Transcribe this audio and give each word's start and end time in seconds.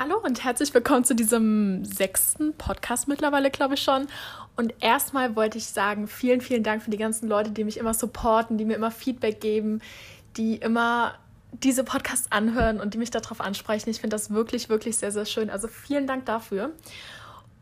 Hallo 0.00 0.16
und 0.22 0.44
herzlich 0.44 0.72
willkommen 0.74 1.02
zu 1.02 1.12
diesem 1.12 1.84
sechsten 1.84 2.54
Podcast 2.54 3.08
mittlerweile, 3.08 3.50
glaube 3.50 3.74
ich 3.74 3.82
schon. 3.82 4.06
Und 4.54 4.72
erstmal 4.78 5.34
wollte 5.34 5.58
ich 5.58 5.66
sagen, 5.66 6.06
vielen, 6.06 6.40
vielen 6.40 6.62
Dank 6.62 6.84
für 6.84 6.90
die 6.92 6.98
ganzen 6.98 7.28
Leute, 7.28 7.50
die 7.50 7.64
mich 7.64 7.78
immer 7.78 7.92
supporten, 7.92 8.58
die 8.58 8.64
mir 8.64 8.76
immer 8.76 8.92
Feedback 8.92 9.40
geben, 9.40 9.80
die 10.36 10.54
immer 10.54 11.16
diese 11.50 11.82
Podcasts 11.82 12.30
anhören 12.30 12.80
und 12.80 12.94
die 12.94 12.98
mich 12.98 13.10
darauf 13.10 13.40
ansprechen. 13.40 13.90
Ich 13.90 14.00
finde 14.00 14.14
das 14.14 14.30
wirklich, 14.30 14.68
wirklich 14.68 14.96
sehr, 14.96 15.10
sehr 15.10 15.26
schön. 15.26 15.50
Also 15.50 15.66
vielen 15.66 16.06
Dank 16.06 16.26
dafür. 16.26 16.70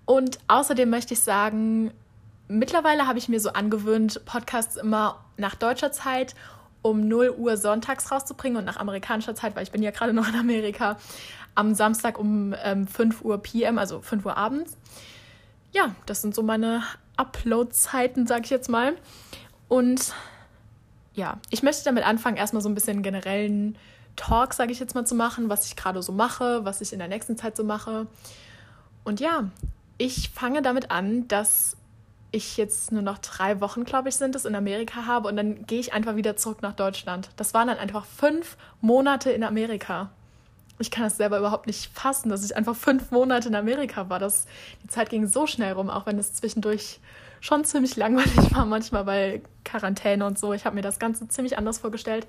Und 0.05 0.39
außerdem 0.47 0.91
möchte 0.91 1.15
ich 1.15 1.21
sagen, 1.21 1.91
mittlerweile 2.49 3.07
habe 3.07 3.19
ich 3.19 3.31
mir 3.31 3.41
so 3.41 3.55
angewöhnt, 3.55 4.27
Podcasts 4.27 4.77
immer 4.77 5.25
nach 5.39 5.55
deutscher 5.55 5.91
Zeit 5.91 6.35
um 6.83 7.09
0 7.09 7.31
Uhr 7.31 7.57
sonntags 7.57 8.13
rauszubringen 8.13 8.59
und 8.59 8.67
nach 8.67 8.77
amerikanischer 8.77 9.35
Zeit, 9.35 9.57
weil 9.57 9.63
ich 9.63 9.73
bin 9.73 9.83
ja 9.83 9.91
gerade 9.91 10.13
noch 10.13 10.29
in 10.29 10.35
Amerika, 10.35 10.99
am 11.57 11.75
Samstag 11.75 12.19
um 12.19 12.55
ähm, 12.63 12.87
5 12.87 13.23
Uhr 13.23 13.43
PM, 13.43 13.79
also 13.79 14.01
5 14.01 14.25
Uhr 14.25 14.37
abends. 14.37 14.77
Ja, 15.73 15.95
das 16.07 16.23
sind 16.23 16.35
so 16.35 16.43
meine 16.43 16.83
Upload-Zeiten, 17.17 18.27
sag 18.27 18.45
ich 18.45 18.51
jetzt 18.51 18.69
mal. 18.69 18.95
Und 19.69 20.15
ja, 21.15 21.39
ich 21.51 21.63
möchte 21.63 21.85
damit 21.85 22.05
anfangen, 22.05 22.37
erstmal 22.37 22.63
so 22.63 22.69
ein 22.69 22.75
bisschen 22.75 23.03
generellen 23.03 23.77
Talk, 24.15 24.55
sage 24.55 24.71
ich 24.71 24.79
jetzt 24.79 24.95
mal, 24.95 25.07
zu 25.07 25.15
machen, 25.15 25.49
was 25.49 25.67
ich 25.67 25.77
gerade 25.77 26.03
so 26.03 26.13
mache, 26.13 26.65
was 26.65 26.81
ich 26.81 26.93
in 26.93 26.99
der 26.99 27.09
nächsten 27.09 27.37
Zeit 27.37 27.57
so 27.57 27.65
mache. 27.65 28.07
Und 29.03 29.19
ja, 29.21 29.51
ich 29.99 30.31
fange 30.31 30.63
damit 30.63 30.91
an, 30.91 31.27
dass 31.29 31.77
ich 32.33 32.57
jetzt 32.59 32.93
nur 32.93 33.03
noch 33.03 33.19
drei 33.19 33.61
Wochen, 33.61 33.85
glaube 33.85 34.11
ich, 34.11 34.17
sind 34.17 34.35
es, 34.35 34.45
in 34.45 34.55
Amerika 34.55 35.07
habe 35.07 35.29
und 35.29 35.37
dann 35.37 35.67
gehe 35.67 35.81
ich 35.81 35.95
einfach 35.95 36.17
wieder 36.17 36.37
zurück 36.37 36.61
nach 36.61 36.75
Deutschland. 36.75 37.31
Das 37.37 37.55
waren 37.55 37.69
dann 37.69 37.79
einfach 37.79 38.05
fünf 38.05 38.57
Monate 38.81 39.31
in 39.31 39.43
Amerika 39.43 40.11
ich 40.79 40.91
kann 40.91 41.05
das 41.05 41.17
selber 41.17 41.39
überhaupt 41.39 41.67
nicht 41.67 41.91
fassen, 41.95 42.29
dass 42.29 42.45
ich 42.45 42.57
einfach 42.57 42.77
fünf 42.77 43.11
Monate 43.11 43.49
in 43.49 43.55
Amerika 43.55 44.09
war. 44.09 44.19
Das, 44.19 44.47
die 44.83 44.89
Zeit 44.89 45.11
ging 45.11 45.27
so 45.27 45.47
schnell 45.47 45.73
rum, 45.73 45.91
auch 45.91 46.07
wenn 46.07 46.19
es 46.19 46.35
zwischendurch 46.35 47.01
schon 47.41 47.65
ziemlich 47.65 47.97
langweilig 47.97 48.37
war, 48.55 48.67
manchmal 48.67 49.05
bei 49.05 49.43
Quarantäne 49.65 50.27
und 50.27 50.39
so. 50.39 50.53
Ich 50.53 50.65
habe 50.65 50.77
mir 50.77 50.83
das 50.83 50.99
Ganze 50.99 51.29
ziemlich 51.29 51.59
anders 51.59 51.79
vorgestellt. 51.79 52.27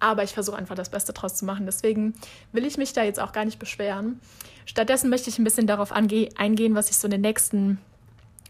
Aber 0.00 0.22
ich 0.22 0.34
versuche 0.34 0.56
einfach 0.56 0.74
das 0.74 0.90
Beste 0.90 1.12
draus 1.12 1.36
zu 1.36 1.44
machen. 1.44 1.66
Deswegen 1.66 2.14
will 2.52 2.66
ich 2.66 2.76
mich 2.76 2.92
da 2.92 3.02
jetzt 3.02 3.20
auch 3.20 3.32
gar 3.32 3.44
nicht 3.44 3.58
beschweren. 3.58 4.20
Stattdessen 4.66 5.08
möchte 5.08 5.30
ich 5.30 5.38
ein 5.38 5.44
bisschen 5.44 5.66
darauf 5.66 5.92
eingehen, 5.92 6.74
was 6.74 6.90
ich 6.90 6.96
so 6.96 7.06
in 7.06 7.12
den 7.12 7.20
nächsten 7.20 7.78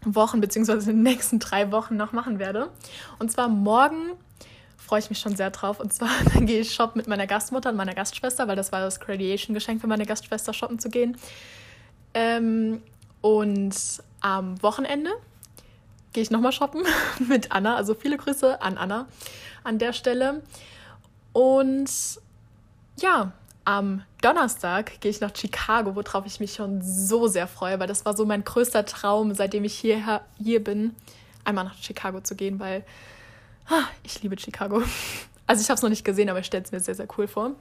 Wochen 0.03 0.41
beziehungsweise 0.41 0.91
in 0.91 0.97
den 0.97 1.03
nächsten 1.03 1.39
drei 1.39 1.71
Wochen 1.71 1.97
noch 1.97 2.11
machen 2.11 2.39
werde. 2.39 2.69
Und 3.19 3.31
zwar 3.31 3.47
morgen 3.47 4.11
freue 4.85 4.99
ich 4.99 5.09
mich 5.09 5.19
schon 5.19 5.35
sehr 5.35 5.49
drauf. 5.49 5.79
Und 5.79 5.93
zwar 5.93 6.09
dann 6.33 6.45
gehe 6.45 6.61
ich 6.61 6.73
shoppen 6.73 6.99
mit 6.99 7.07
meiner 7.07 7.27
Gastmutter 7.27 7.69
und 7.69 7.75
meiner 7.75 7.93
Gastschwester, 7.93 8.47
weil 8.47 8.55
das 8.55 8.71
war 8.71 8.81
das 8.81 8.99
Graduation-Geschenk 8.99 9.81
für 9.81 9.87
meine 9.87 10.05
Gastschwester, 10.05 10.53
shoppen 10.53 10.79
zu 10.79 10.89
gehen. 10.89 11.17
Ähm, 12.13 12.81
und 13.21 13.75
am 14.21 14.61
Wochenende 14.61 15.11
gehe 16.13 16.23
ich 16.23 16.31
nochmal 16.31 16.51
shoppen 16.51 16.83
mit 17.27 17.51
Anna. 17.51 17.75
Also 17.75 17.95
viele 17.95 18.17
Grüße 18.17 18.61
an 18.61 18.77
Anna 18.77 19.07
an 19.63 19.79
der 19.79 19.93
Stelle. 19.93 20.41
Und 21.33 21.89
ja, 22.97 23.33
am 23.65 24.03
Donnerstag 24.21 25.01
gehe 25.01 25.11
ich 25.11 25.19
nach 25.19 25.35
Chicago, 25.35 25.95
worauf 25.95 26.25
ich 26.25 26.39
mich 26.39 26.53
schon 26.53 26.81
so 26.81 27.27
sehr 27.27 27.47
freue, 27.47 27.79
weil 27.79 27.87
das 27.87 28.05
war 28.05 28.15
so 28.15 28.25
mein 28.25 28.43
größter 28.43 28.85
Traum, 28.85 29.33
seitdem 29.33 29.63
ich 29.63 29.73
hierher, 29.75 30.21
hier 30.37 30.63
bin, 30.63 30.95
einmal 31.43 31.65
nach 31.65 31.75
Chicago 31.81 32.21
zu 32.21 32.35
gehen, 32.35 32.59
weil 32.59 32.85
ich 34.03 34.21
liebe 34.21 34.39
Chicago. 34.39 34.81
Also 35.47 35.61
ich 35.61 35.69
habe 35.69 35.75
es 35.75 35.81
noch 35.81 35.89
nicht 35.89 36.05
gesehen, 36.05 36.29
aber 36.29 36.39
ich 36.39 36.45
stelle 36.45 36.63
es 36.63 36.71
mir 36.71 36.79
sehr, 36.79 36.95
sehr 36.95 37.07
cool 37.17 37.27
vor. 37.27 37.51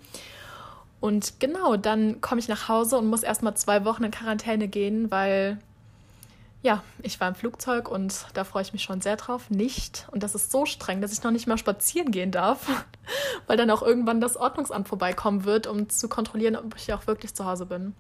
Und 1.01 1.39
genau, 1.39 1.77
dann 1.77 2.21
komme 2.21 2.41
ich 2.41 2.49
nach 2.49 2.69
Hause 2.69 2.97
und 2.97 3.09
muss 3.09 3.23
erstmal 3.23 3.55
zwei 3.57 3.85
Wochen 3.85 4.05
in 4.05 4.11
Quarantäne 4.11 4.69
gehen, 4.69 5.11
weil 5.11 5.59
ja, 6.65 6.83
ich 7.03 7.21
war 7.21 7.29
im 7.29 7.35
Flugzeug 7.35 7.91
und 7.91 8.25
da 8.33 8.43
freue 8.43 8.63
ich 8.63 8.73
mich 8.73 8.83
schon 8.83 9.03
sehr 9.03 9.17
drauf. 9.17 9.51
Nicht. 9.51 10.07
Und 10.13 10.23
das 10.23 10.35
ist 10.35 10.51
so 10.51 10.65
streng, 10.65 11.03
dass 11.03 11.13
ich 11.13 11.23
noch 11.23 11.31
nicht 11.31 11.47
mal 11.47 11.59
spazieren 11.59 12.11
gehen 12.11 12.31
darf, 12.31 12.67
weil 13.47 13.59
dann 13.59 13.71
auch 13.71 13.83
irgendwann 13.83 14.23
das 14.23 14.39
Ordnungsamt 14.39 14.89
vorbeikommen 14.89 15.45
wird, 15.45 15.67
um 15.67 15.91
zu 15.91 16.09
kontrollieren, 16.09 16.57
ob 16.57 16.75
ich 16.77 16.91
auch 16.95 17.07
wirklich 17.07 17.35
zu 17.35 17.45
Hause 17.45 17.67
bin. 17.67 17.95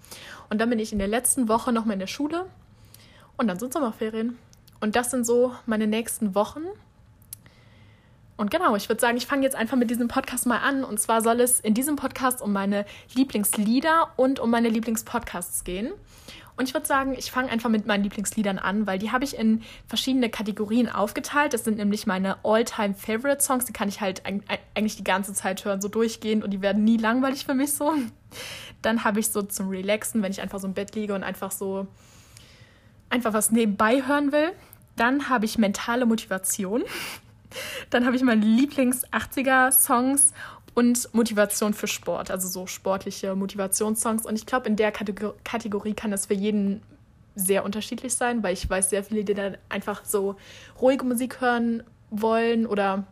Und 0.48 0.62
dann 0.62 0.70
bin 0.70 0.78
ich 0.78 0.94
in 0.94 0.98
der 0.98 1.08
letzten 1.08 1.46
Woche 1.46 1.72
nochmal 1.72 1.92
in 1.92 2.00
der 2.00 2.06
Schule 2.06 2.46
und 3.36 3.48
dann 3.48 3.58
sind 3.58 3.74
Sommerferien. 3.74 4.38
Und 4.80 4.96
das 4.96 5.10
sind 5.10 5.26
so 5.26 5.54
meine 5.66 5.86
nächsten 5.86 6.34
Wochen. 6.34 6.62
Und 8.36 8.50
genau, 8.50 8.74
ich 8.74 8.88
würde 8.88 9.00
sagen, 9.00 9.16
ich 9.16 9.26
fange 9.26 9.42
jetzt 9.42 9.54
einfach 9.54 9.76
mit 9.76 9.90
diesem 9.90 10.08
Podcast 10.08 10.46
mal 10.46 10.58
an. 10.58 10.82
Und 10.84 10.98
zwar 10.98 11.22
soll 11.22 11.40
es 11.40 11.60
in 11.60 11.74
diesem 11.74 11.96
Podcast 11.96 12.42
um 12.42 12.52
meine 12.52 12.84
Lieblingslieder 13.14 14.08
und 14.16 14.40
um 14.40 14.50
meine 14.50 14.68
Lieblingspodcasts 14.68 15.64
gehen. 15.64 15.92
Und 16.56 16.68
ich 16.68 16.74
würde 16.74 16.86
sagen, 16.86 17.14
ich 17.18 17.32
fange 17.32 17.50
einfach 17.50 17.68
mit 17.68 17.86
meinen 17.86 18.04
Lieblingsliedern 18.04 18.58
an, 18.58 18.86
weil 18.86 18.98
die 18.98 19.10
habe 19.10 19.24
ich 19.24 19.36
in 19.36 19.62
verschiedene 19.88 20.30
Kategorien 20.30 20.88
aufgeteilt. 20.88 21.52
Das 21.52 21.64
sind 21.64 21.78
nämlich 21.78 22.06
meine 22.06 22.36
all-time 22.44 22.94
favorite 22.94 23.42
Songs. 23.42 23.64
Die 23.64 23.72
kann 23.72 23.88
ich 23.88 24.00
halt 24.00 24.22
eigentlich 24.24 24.96
die 24.96 25.04
ganze 25.04 25.32
Zeit 25.32 25.64
hören, 25.64 25.80
so 25.80 25.88
durchgehend 25.88 26.44
und 26.44 26.50
die 26.50 26.62
werden 26.62 26.84
nie 26.84 26.96
langweilig 26.96 27.44
für 27.44 27.54
mich 27.54 27.72
so. 27.72 27.92
Dann 28.82 29.02
habe 29.02 29.18
ich 29.18 29.28
so 29.28 29.42
zum 29.42 29.68
Relaxen, 29.68 30.22
wenn 30.22 30.30
ich 30.30 30.40
einfach 30.40 30.60
so 30.60 30.68
im 30.68 30.74
Bett 30.74 30.94
liege 30.94 31.14
und 31.14 31.24
einfach 31.24 31.50
so 31.50 31.88
einfach 33.10 33.32
was 33.32 33.50
nebenbei 33.50 34.06
hören 34.06 34.30
will. 34.30 34.52
Dann 34.96 35.28
habe 35.28 35.46
ich 35.46 35.58
mentale 35.58 36.06
Motivation. 36.06 36.84
Dann 37.90 38.06
habe 38.06 38.16
ich 38.16 38.22
meine 38.22 38.44
Lieblings-80er-Songs 38.44 40.32
und 40.74 41.14
Motivation 41.14 41.72
für 41.72 41.86
Sport, 41.86 42.30
also 42.30 42.48
so 42.48 42.66
sportliche 42.66 43.34
Motivationssongs. 43.34 44.26
Und 44.26 44.36
ich 44.36 44.46
glaube, 44.46 44.68
in 44.68 44.76
der 44.76 44.92
Kategorie 44.92 45.94
kann 45.94 46.12
es 46.12 46.26
für 46.26 46.34
jeden 46.34 46.82
sehr 47.36 47.64
unterschiedlich 47.64 48.14
sein, 48.14 48.42
weil 48.42 48.54
ich 48.54 48.68
weiß, 48.68 48.90
sehr 48.90 49.04
viele, 49.04 49.24
die 49.24 49.34
dann 49.34 49.56
einfach 49.68 50.04
so 50.04 50.36
ruhige 50.80 51.04
Musik 51.04 51.40
hören 51.40 51.82
wollen 52.10 52.66
oder 52.66 53.04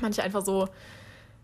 manche 0.00 0.22
einfach 0.22 0.44
so. 0.44 0.68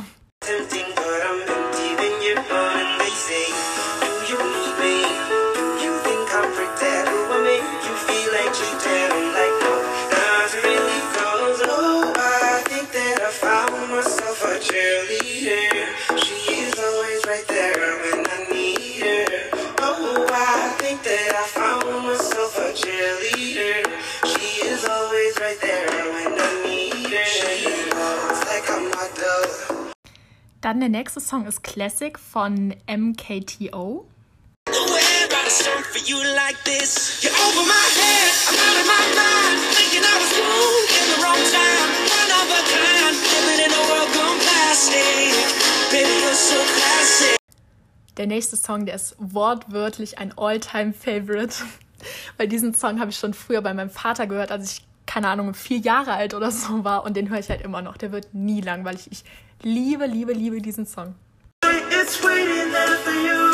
A 43.69 43.83
world 43.89 44.11
gone 44.17 44.39
plastic. 44.39 45.29
Baby, 45.91 46.09
you're 46.23 46.33
so 46.33 46.57
classic. 46.73 47.37
Der 48.17 48.25
nächste 48.25 48.57
Song, 48.57 48.87
der 48.87 48.95
ist 48.95 49.15
wortwörtlich 49.19 50.17
ein 50.17 50.35
All-Time-Favorite. 50.35 51.53
Weil 52.37 52.47
diesen 52.47 52.73
Song 52.73 52.99
habe 52.99 53.11
ich 53.11 53.17
schon 53.17 53.35
früher 53.35 53.61
bei 53.61 53.75
meinem 53.75 53.91
Vater 53.91 54.25
gehört, 54.25 54.51
als 54.51 54.71
ich, 54.71 54.87
keine 55.05 55.27
Ahnung, 55.27 55.53
vier 55.53 55.77
Jahre 55.77 56.13
alt 56.13 56.33
oder 56.33 56.49
so 56.49 56.83
war. 56.83 57.03
Und 57.03 57.15
den 57.15 57.29
höre 57.29 57.37
ich 57.37 57.49
halt 57.49 57.61
immer 57.61 57.83
noch. 57.83 57.97
Der 57.97 58.11
wird 58.11 58.33
nie 58.33 58.61
langweilig. 58.61 59.09
Ich 59.11 59.25
liebe, 59.63 60.07
liebe, 60.07 60.33
liebe 60.33 60.61
diesen 60.61 60.85
Song. 60.85 61.15
It's 61.63 62.21
waiting 62.23 62.71
there 62.71 62.97
for 63.03 63.11
you. 63.11 63.44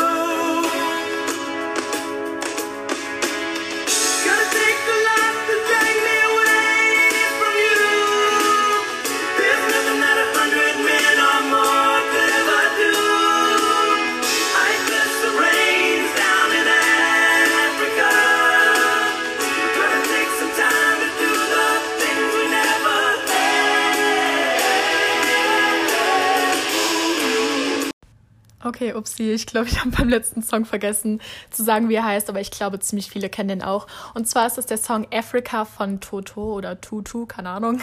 Okay, 28.82 28.94
upsie, 28.94 29.30
ich 29.30 29.46
glaube, 29.46 29.68
ich 29.68 29.78
habe 29.78 29.90
beim 29.90 30.08
letzten 30.08 30.42
Song 30.42 30.64
vergessen 30.64 31.20
zu 31.50 31.62
sagen, 31.62 31.88
wie 31.88 31.94
er 31.94 32.04
heißt, 32.04 32.28
aber 32.28 32.40
ich 32.40 32.50
glaube, 32.50 32.80
ziemlich 32.80 33.08
viele 33.08 33.28
kennen 33.28 33.48
den 33.48 33.62
auch. 33.62 33.86
Und 34.14 34.26
zwar 34.28 34.44
ist 34.44 34.58
es 34.58 34.66
der 34.66 34.76
Song 34.76 35.06
Africa 35.12 35.64
von 35.64 36.00
Toto 36.00 36.54
oder 36.54 36.80
Tutu, 36.80 37.26
keine 37.26 37.50
Ahnung. 37.50 37.80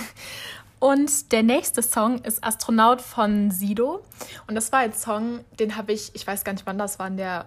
Und 0.80 1.32
der 1.32 1.44
nächste 1.44 1.82
Song 1.84 2.20
ist 2.24 2.44
Astronaut 2.44 3.02
von 3.02 3.50
Sido. 3.50 4.04
Und 4.48 4.56
das 4.56 4.74
war 4.74 4.80
ein 4.80 4.92
Song, 4.92 5.40
den 5.58 5.78
habe 5.78 5.94
ich, 5.94 6.12
ich 6.16 6.28
weiß 6.28 6.44
gar 6.44 6.52
nicht 6.52 6.66
wann 6.66 6.78
das 6.78 7.00
war, 7.00 7.08
in 7.08 7.16
der 7.16 7.46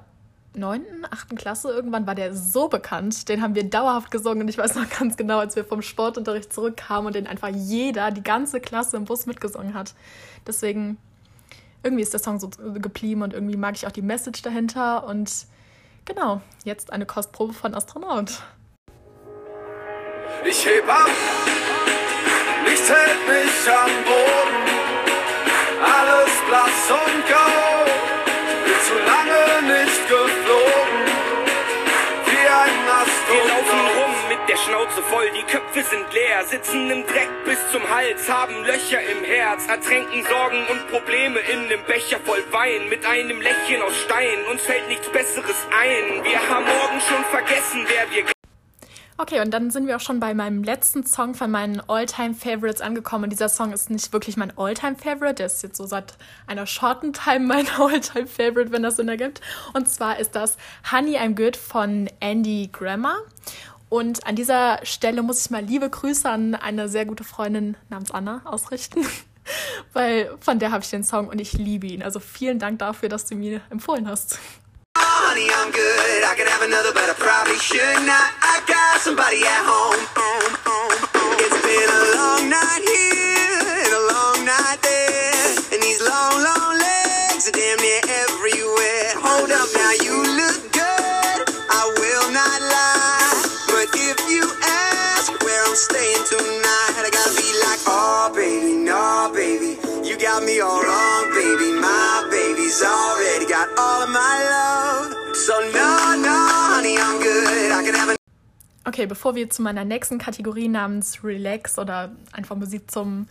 neunten, 0.54 1.04
achten 1.10 1.36
Klasse 1.36 1.70
irgendwann 1.70 2.06
war 2.06 2.14
der 2.14 2.34
so 2.34 2.68
bekannt. 2.68 3.28
Den 3.28 3.42
haben 3.42 3.54
wir 3.54 3.68
dauerhaft 3.68 4.10
gesungen 4.10 4.42
und 4.42 4.48
ich 4.48 4.56
weiß 4.56 4.76
noch 4.76 4.88
ganz 4.98 5.18
genau, 5.18 5.40
als 5.40 5.56
wir 5.56 5.66
vom 5.66 5.82
Sportunterricht 5.82 6.54
zurückkamen 6.54 7.08
und 7.08 7.16
den 7.16 7.26
einfach 7.26 7.48
jeder, 7.48 8.12
die 8.12 8.22
ganze 8.22 8.60
Klasse 8.60 8.96
im 8.96 9.04
Bus 9.04 9.26
mitgesungen 9.26 9.74
hat. 9.74 9.94
Deswegen, 10.46 10.96
irgendwie 11.82 12.02
ist 12.02 12.12
der 12.12 12.20
Song 12.20 12.38
so 12.38 12.48
geblieben 12.48 13.22
und 13.22 13.32
irgendwie 13.32 13.56
mag 13.56 13.74
ich 13.74 13.86
auch 13.86 13.92
die 13.92 14.02
Message 14.02 14.42
dahinter 14.42 15.06
und 15.06 15.46
genau, 16.04 16.40
jetzt 16.64 16.92
eine 16.92 17.06
Kostprobe 17.06 17.52
von 17.52 17.74
Astronaut. 17.74 18.42
Ich 20.44 20.66
heb 20.66 20.88
ab, 20.88 21.10
nichts 22.64 22.88
hält 22.88 23.28
mich 23.28 23.72
am 23.72 23.90
Boden. 24.04 24.72
Alles 25.82 26.30
blass 26.48 26.90
und 26.90 27.26
grau, 27.26 27.71
Schnauze 34.64 35.02
voll, 35.02 35.28
die 35.36 35.42
Köpfe 35.42 35.82
sind 35.82 36.12
leer, 36.12 36.44
sitzen 36.44 36.88
im 36.88 37.04
Dreck 37.04 37.28
bis 37.44 37.58
zum 37.72 37.82
Hals, 37.90 38.28
haben 38.30 38.64
Löcher 38.64 39.00
im 39.00 39.24
Herz, 39.24 39.66
ertränken 39.66 40.22
Sorgen 40.22 40.64
und 40.70 40.88
Probleme 40.88 41.40
in 41.40 41.66
nem 41.66 41.84
Becher 41.86 42.20
voll 42.20 42.44
Wein, 42.52 42.88
mit 42.88 43.04
einem 43.04 43.40
Lächeln 43.40 43.82
aus 43.82 43.96
Stein, 44.04 44.38
uns 44.52 44.62
fällt 44.62 44.86
nichts 44.86 45.10
Besseres 45.10 45.66
ein. 45.76 46.22
Wir 46.22 46.38
haben 46.48 46.64
morgen 46.64 47.00
schon 47.00 47.24
vergessen, 47.24 47.86
wer 47.88 48.08
wir 48.14 48.32
Okay, 49.18 49.40
und 49.40 49.50
dann 49.50 49.70
sind 49.70 49.86
wir 49.86 49.96
auch 49.96 50.00
schon 50.00 50.20
bei 50.20 50.32
meinem 50.32 50.64
letzten 50.64 51.04
Song 51.04 51.34
von 51.34 51.50
meinen 51.50 51.80
All-Time-Favorites 51.86 52.80
angekommen. 52.80 53.24
Und 53.24 53.30
dieser 53.30 53.48
Song 53.48 53.72
ist 53.72 53.90
nicht 53.90 54.12
wirklich 54.12 54.36
mein 54.36 54.56
All-Time-Favorite, 54.56 55.34
der 55.34 55.46
ist 55.46 55.62
jetzt 55.62 55.76
so 55.76 55.86
seit 55.86 56.14
einer 56.46 56.66
shorten 56.66 57.12
Time 57.12 57.46
mein 57.46 57.68
All-Time-Favorite, 57.78 58.72
wenn 58.72 58.82
das 58.82 58.96
Sinn 58.96 59.08
ergibt. 59.08 59.40
Und 59.74 59.88
zwar 59.88 60.18
ist 60.18 60.34
das 60.34 60.56
Honey 60.90 61.18
I'm 61.18 61.36
Good 61.36 61.56
von 61.56 62.10
Andy 62.20 62.70
Grammer. 62.72 63.16
Und 63.92 64.26
an 64.26 64.36
dieser 64.36 64.80
Stelle 64.84 65.22
muss 65.22 65.44
ich 65.44 65.50
mal 65.50 65.62
liebe 65.62 65.90
Grüße 65.90 66.26
an 66.26 66.54
eine 66.54 66.88
sehr 66.88 67.04
gute 67.04 67.24
Freundin 67.24 67.76
namens 67.90 68.10
Anna 68.10 68.40
ausrichten. 68.46 69.06
Weil 69.92 70.34
von 70.40 70.58
der 70.58 70.72
habe 70.72 70.82
ich 70.82 70.88
den 70.88 71.04
Song 71.04 71.28
und 71.28 71.38
ich 71.38 71.52
liebe 71.52 71.86
ihn. 71.88 72.02
Also 72.02 72.18
vielen 72.18 72.58
Dank 72.58 72.78
dafür, 72.78 73.10
dass 73.10 73.26
du 73.26 73.34
mir 73.34 73.60
empfohlen 73.68 74.08
hast. 74.08 74.38
Honey, 74.96 75.50
I'm 75.50 75.72
oh, 97.86 98.32
baby, 98.34 98.76
no, 98.76 99.30
baby. 99.34 99.78
You 100.06 100.16
got 100.18 100.42
me 100.44 100.60
all 100.60 100.82
wrong, 100.82 101.30
baby. 101.32 101.72
My 101.80 102.26
baby's 102.30 102.82
already 102.82 103.46
got 103.46 103.68
all 103.78 104.02
of 104.02 104.10
my 104.10 104.36
love. 104.50 105.36
So, 105.36 105.52
no, 105.72 106.16
no, 106.16 106.36
honey, 106.74 106.96
I'm 106.98 107.20
good. 107.22 107.72
I 107.72 107.84
can 107.84 107.94
have 107.94 108.08
a 108.10 108.16
Okay, 108.84 109.06
bevor 109.06 109.34
wir 109.36 109.48
zu 109.48 109.62
meiner 109.62 109.84
nächsten 109.84 110.18
Kategorie 110.18 110.68
namens 110.68 111.22
Relax 111.22 111.78
oder 111.78 112.12
einfach 112.32 112.56
Musik 112.56 112.90
zum 112.90 113.28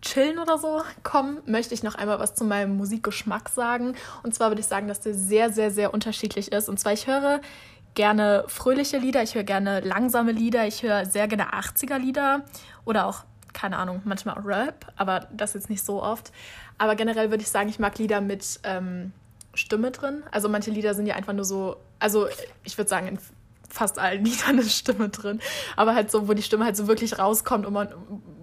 Chillen 0.00 0.38
oder 0.38 0.58
so 0.58 0.82
kommen, 1.02 1.38
möchte 1.46 1.74
ich 1.74 1.82
noch 1.82 1.94
einmal 1.94 2.18
was 2.18 2.34
zu 2.34 2.44
meinem 2.44 2.76
Musikgeschmack 2.76 3.48
sagen. 3.48 3.94
Und 4.22 4.34
zwar 4.34 4.50
würde 4.50 4.60
ich 4.60 4.66
sagen, 4.66 4.88
dass 4.88 5.00
der 5.00 5.14
sehr, 5.14 5.52
sehr, 5.52 5.70
sehr 5.70 5.92
unterschiedlich 5.92 6.52
ist. 6.52 6.68
Und 6.68 6.78
zwar, 6.78 6.92
ich 6.92 7.06
höre 7.06 7.40
gerne 7.94 8.44
fröhliche 8.48 8.98
Lieder, 8.98 9.22
ich 9.22 9.34
höre 9.34 9.44
gerne 9.44 9.80
langsame 9.80 10.32
Lieder, 10.32 10.66
ich 10.66 10.82
höre 10.82 11.04
sehr 11.06 11.28
gerne 11.28 11.52
80er 11.52 11.98
Lieder 11.98 12.44
oder 12.84 13.06
auch, 13.06 13.24
keine 13.52 13.78
Ahnung, 13.78 14.02
manchmal 14.04 14.38
auch 14.38 14.44
Rap, 14.44 14.92
aber 14.96 15.28
das 15.32 15.54
jetzt 15.54 15.70
nicht 15.70 15.84
so 15.84 16.02
oft. 16.02 16.32
Aber 16.78 16.96
generell 16.96 17.30
würde 17.30 17.42
ich 17.42 17.48
sagen, 17.48 17.68
ich 17.68 17.78
mag 17.78 17.98
Lieder 17.98 18.20
mit 18.20 18.60
ähm, 18.64 19.12
Stimme 19.54 19.90
drin. 19.90 20.22
Also 20.30 20.48
manche 20.48 20.70
Lieder 20.70 20.94
sind 20.94 21.06
ja 21.06 21.14
einfach 21.14 21.32
nur 21.32 21.44
so, 21.44 21.76
also 21.98 22.28
ich 22.64 22.78
würde 22.78 22.88
sagen, 22.88 23.08
in 23.08 23.18
fast 23.68 23.98
allen 23.98 24.24
Liedern 24.24 24.50
eine 24.50 24.64
Stimme 24.64 25.08
drin. 25.08 25.40
Aber 25.76 25.94
halt 25.94 26.10
so, 26.10 26.28
wo 26.28 26.34
die 26.34 26.42
Stimme 26.42 26.64
halt 26.64 26.76
so 26.76 26.86
wirklich 26.86 27.18
rauskommt 27.18 27.66
und 27.66 27.72
man, 27.72 27.88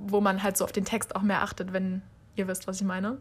wo 0.05 0.21
man 0.21 0.43
halt 0.43 0.57
so 0.57 0.63
auf 0.63 0.71
den 0.71 0.85
Text 0.85 1.15
auch 1.15 1.21
mehr 1.21 1.41
achtet, 1.41 1.73
wenn 1.73 2.01
ihr 2.35 2.47
wisst, 2.47 2.67
was 2.67 2.81
ich 2.81 2.87
meine. 2.87 3.17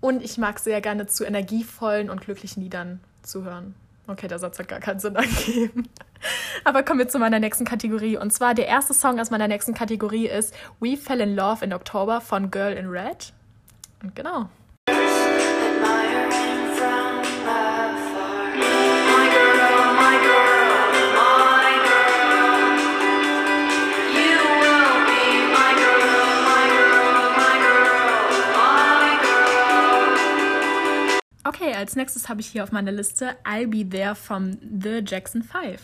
Und 0.00 0.22
ich 0.22 0.38
mag 0.38 0.58
sehr 0.58 0.80
gerne 0.80 1.06
zu 1.06 1.24
energievollen 1.24 2.08
und 2.08 2.22
glücklichen 2.22 2.62
Liedern 2.62 3.00
zu 3.22 3.44
hören. 3.44 3.74
Okay, 4.06 4.28
der 4.28 4.38
Satz 4.38 4.58
hat 4.58 4.68
gar 4.68 4.80
keinen 4.80 4.98
Sinn 4.98 5.14
ergeben. 5.16 5.88
Aber 6.64 6.82
kommen 6.82 6.98
wir 6.98 7.08
zu 7.08 7.18
meiner 7.18 7.40
nächsten 7.40 7.64
Kategorie. 7.64 8.16
Und 8.16 8.32
zwar 8.32 8.54
der 8.54 8.66
erste 8.66 8.94
Song 8.94 9.18
aus 9.20 9.30
meiner 9.30 9.48
nächsten 9.48 9.74
Kategorie 9.74 10.26
ist 10.26 10.54
We 10.78 10.96
Fell 10.96 11.20
in 11.20 11.34
Love 11.34 11.64
in 11.64 11.72
October 11.72 12.20
von 12.20 12.50
Girl 12.50 12.72
in 12.72 12.86
Red. 12.88 13.32
Und 14.02 14.14
genau. 14.14 14.48
Okay, 31.42 31.74
als 31.74 31.96
nächstes 31.96 32.28
habe 32.28 32.40
ich 32.40 32.46
hier 32.46 32.62
auf 32.62 32.72
meiner 32.72 32.92
Liste 32.92 33.36
I'll 33.44 33.66
Be 33.66 33.88
There 33.88 34.14
from 34.14 34.58
The 34.60 35.02
Jackson 35.04 35.42
5. 35.42 35.80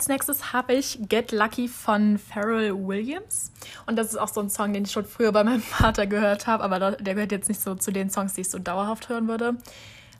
Als 0.00 0.08
nächstes 0.08 0.54
habe 0.54 0.72
ich 0.72 0.98
Get 1.10 1.30
Lucky 1.30 1.68
von 1.68 2.18
Pharrell 2.18 2.72
Williams. 2.72 3.52
Und 3.84 3.96
das 3.96 4.06
ist 4.06 4.16
auch 4.16 4.28
so 4.28 4.40
ein 4.40 4.48
Song, 4.48 4.72
den 4.72 4.84
ich 4.84 4.92
schon 4.92 5.04
früher 5.04 5.30
bei 5.30 5.44
meinem 5.44 5.60
Vater 5.60 6.06
gehört 6.06 6.46
habe, 6.46 6.64
aber 6.64 6.92
der 6.92 7.14
gehört 7.14 7.32
jetzt 7.32 7.50
nicht 7.50 7.60
so 7.60 7.74
zu 7.74 7.90
den 7.90 8.08
Songs, 8.08 8.32
die 8.32 8.40
ich 8.40 8.48
so 8.48 8.58
dauerhaft 8.58 9.10
hören 9.10 9.28
würde. 9.28 9.58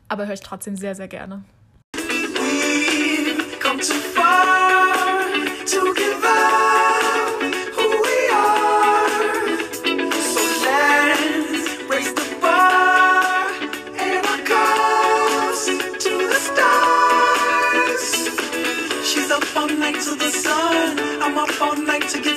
Aber 0.07 0.27
höre 0.27 0.35
ich 0.35 0.41
trotzdem 0.41 0.77
sehr, 0.77 0.95
sehr 0.95 1.09
gerne. 1.09 1.45
We 1.95 3.59
come 3.59 3.81
too 3.81 3.95
far 4.15 5.31
to 5.65 5.95
give 5.95 6.29
up. 6.29 6.60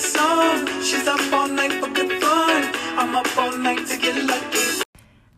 Some. 0.03 0.67
She's. 0.81 1.07
I'm. 1.07 1.23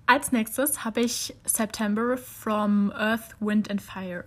Als 0.07 0.31
nächstes 0.31 0.85
habe 0.85 1.01
ich 1.01 1.35
September 1.45 2.17
from 2.17 2.91
Earth, 2.95 3.35
Wind 3.39 3.69
and 3.69 3.81
Fire. 3.81 4.25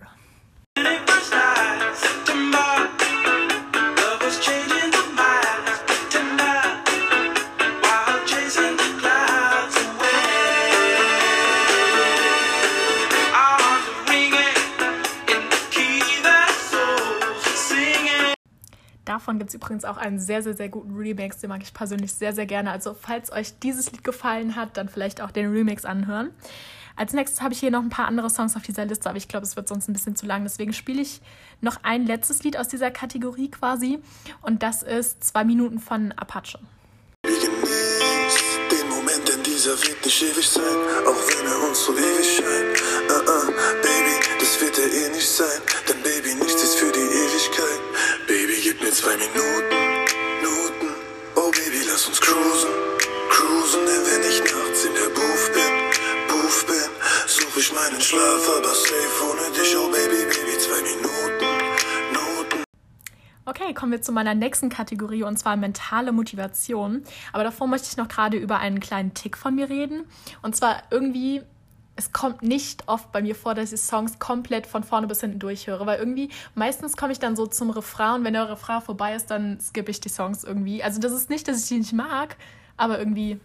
Davon 19.29 19.37
gibt 19.37 19.49
es 19.49 19.55
übrigens 19.55 19.85
auch 19.85 19.97
einen 19.97 20.17
sehr, 20.17 20.41
sehr, 20.41 20.55
sehr 20.55 20.69
guten 20.69 20.95
Remix, 20.95 21.37
den 21.37 21.49
mag 21.49 21.61
ich 21.61 21.71
persönlich 21.71 22.13
sehr, 22.13 22.33
sehr 22.33 22.47
gerne. 22.47 22.71
Also 22.71 22.95
falls 22.99 23.31
euch 23.31 23.59
dieses 23.59 23.91
Lied 23.91 24.03
gefallen 24.03 24.55
hat, 24.55 24.75
dann 24.75 24.89
vielleicht 24.89 25.21
auch 25.21 25.29
den 25.29 25.51
Remix 25.51 25.85
anhören. 25.85 26.31
Als 26.95 27.13
nächstes 27.13 27.43
habe 27.43 27.53
ich 27.53 27.59
hier 27.59 27.69
noch 27.69 27.83
ein 27.83 27.91
paar 27.91 28.07
andere 28.07 28.31
Songs 28.31 28.55
auf 28.55 28.63
dieser 28.63 28.85
Liste, 28.85 29.07
aber 29.07 29.19
ich 29.19 29.27
glaube, 29.27 29.45
es 29.45 29.55
wird 29.55 29.67
sonst 29.67 29.87
ein 29.87 29.93
bisschen 29.93 30.15
zu 30.15 30.25
lang. 30.25 30.41
Deswegen 30.41 30.73
spiele 30.73 31.03
ich 31.03 31.21
noch 31.61 31.77
ein 31.83 32.07
letztes 32.07 32.41
Lied 32.41 32.57
aus 32.57 32.69
dieser 32.69 32.89
Kategorie 32.89 33.51
quasi. 33.51 33.99
Und 34.41 34.63
das 34.63 34.81
ist 34.81 35.23
Zwei 35.23 35.43
Minuten 35.43 35.77
von 35.77 36.11
Apache. 36.13 36.57
Den 37.23 38.89
Moment, 38.89 39.27
denn 39.27 39.43
dieser 39.43 39.79
wird 39.79 40.03
nicht 40.03 40.23
ewig 40.23 40.49
sein, 40.49 40.63
auch 41.05 41.21
wenn 41.27 41.45
er 41.45 41.69
uns 41.69 41.85
so 41.85 41.93
ewig 41.93 42.35
scheint. 42.35 42.81
Uh 43.11 43.29
-uh, 43.29 43.45
Baby, 43.83 44.15
das 44.39 44.59
wird 44.59 44.75
er 44.79 44.91
eh 44.91 45.09
nicht 45.13 45.29
sein, 45.29 45.61
denn 45.87 46.01
Baby, 46.01 46.33
nichts 46.33 46.48
mir 48.89 48.95
zwei 48.95 49.15
Minuten, 49.17 49.77
Minuten. 50.41 50.95
Oh 51.35 51.51
Baby, 51.51 51.85
lass 51.87 52.07
uns 52.07 52.19
cruisen, 52.19 52.69
cruisen, 53.29 53.81
denn 53.85 54.03
wenn 54.05 54.29
ich 54.29 54.39
nachts 54.39 54.85
in 54.85 54.93
der 54.93 55.09
Booth 55.13 55.53
bin, 55.53 55.73
Booth 56.27 56.65
bin, 56.65 56.89
suche 57.27 57.59
ich 57.59 57.71
meinen 57.73 58.01
Schlaf, 58.01 58.49
aber 58.57 58.73
safe 58.73 59.19
ohne 59.29 59.55
dich. 59.55 59.75
Oh 59.77 59.91
Baby, 59.91 60.25
Baby, 60.25 60.57
zwei 60.57 60.81
Minuten, 60.81 61.45
Minuten. 62.11 62.63
Okay, 63.45 63.73
kommen 63.75 63.91
wir 63.91 64.01
zu 64.01 64.11
meiner 64.11 64.33
nächsten 64.33 64.69
Kategorie 64.69 65.23
und 65.23 65.37
zwar 65.37 65.55
mentale 65.55 66.11
Motivation. 66.11 67.03
Aber 67.31 67.43
davor 67.43 67.67
möchte 67.67 67.89
ich 67.91 67.97
noch 67.97 68.07
gerade 68.07 68.37
über 68.37 68.57
einen 68.57 68.79
kleinen 68.79 69.13
Tick 69.13 69.37
von 69.37 69.53
mir 69.53 69.69
reden. 69.69 70.05
Und 70.41 70.55
zwar 70.55 70.83
irgendwie, 70.89 71.43
es 71.99 72.13
kommt 72.13 72.43
nicht 72.43 72.87
oft 72.87 73.11
bei 73.11 73.21
mir 73.21 73.35
vor, 73.35 73.53
dass 73.55 73.73
ich 73.73 73.81
Songs 73.81 74.19
komplett 74.19 74.65
von 74.65 74.85
vorne 74.85 75.05
bis 75.05 75.19
hinten 75.19 75.37
durchhöre, 75.37 75.85
weil 75.85 75.99
irgendwie 75.99 76.29
meistens 76.55 76.95
komme 76.95 77.11
ich 77.11 77.19
dann 77.19 77.35
so 77.35 77.45
zum 77.45 77.71
Refrain 77.71 78.19
und 78.19 78.23
wenn 78.23 78.33
der 78.33 78.49
Refrain 78.49 78.81
vorbei 78.81 79.15
ist, 79.15 79.29
dann 79.29 79.59
skippe 79.59 79.91
ich 79.91 79.99
die 79.99 80.07
Songs 80.07 80.45
irgendwie. 80.45 80.81
Also 80.81 81.01
das 81.01 81.11
ist 81.11 81.29
nicht, 81.29 81.49
dass 81.49 81.61
ich 81.61 81.67
die 81.67 81.77
nicht 81.77 81.91
mag, 81.91 82.37
aber 82.77 82.99
irgendwie, 82.99 83.37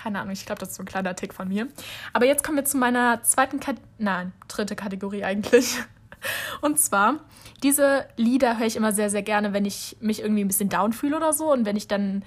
keine 0.00 0.20
Ahnung, 0.20 0.32
ich 0.32 0.46
glaube, 0.46 0.60
das 0.60 0.70
ist 0.70 0.76
so 0.76 0.84
ein 0.84 0.86
kleiner 0.86 1.16
Tick 1.16 1.34
von 1.34 1.48
mir. 1.48 1.66
Aber 2.12 2.26
jetzt 2.26 2.44
kommen 2.44 2.56
wir 2.56 2.64
zu 2.64 2.76
meiner 2.76 3.24
zweiten, 3.24 3.58
Kat 3.58 3.76
nein, 3.98 4.32
dritte 4.46 4.76
Kategorie 4.76 5.24
eigentlich. 5.24 5.76
Und 6.60 6.78
zwar, 6.78 7.16
diese 7.64 8.06
Lieder 8.16 8.56
höre 8.56 8.66
ich 8.68 8.76
immer 8.76 8.92
sehr, 8.92 9.10
sehr 9.10 9.22
gerne, 9.22 9.52
wenn 9.52 9.64
ich 9.64 9.96
mich 9.98 10.22
irgendwie 10.22 10.44
ein 10.44 10.48
bisschen 10.48 10.68
down 10.68 10.92
fühle 10.92 11.16
oder 11.16 11.32
so 11.32 11.52
und 11.52 11.66
wenn 11.66 11.76
ich 11.76 11.88
dann 11.88 12.22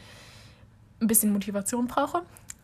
ein 1.01 1.07
bisschen 1.07 1.31
Motivation 1.31 1.87
brauche. 1.87 2.21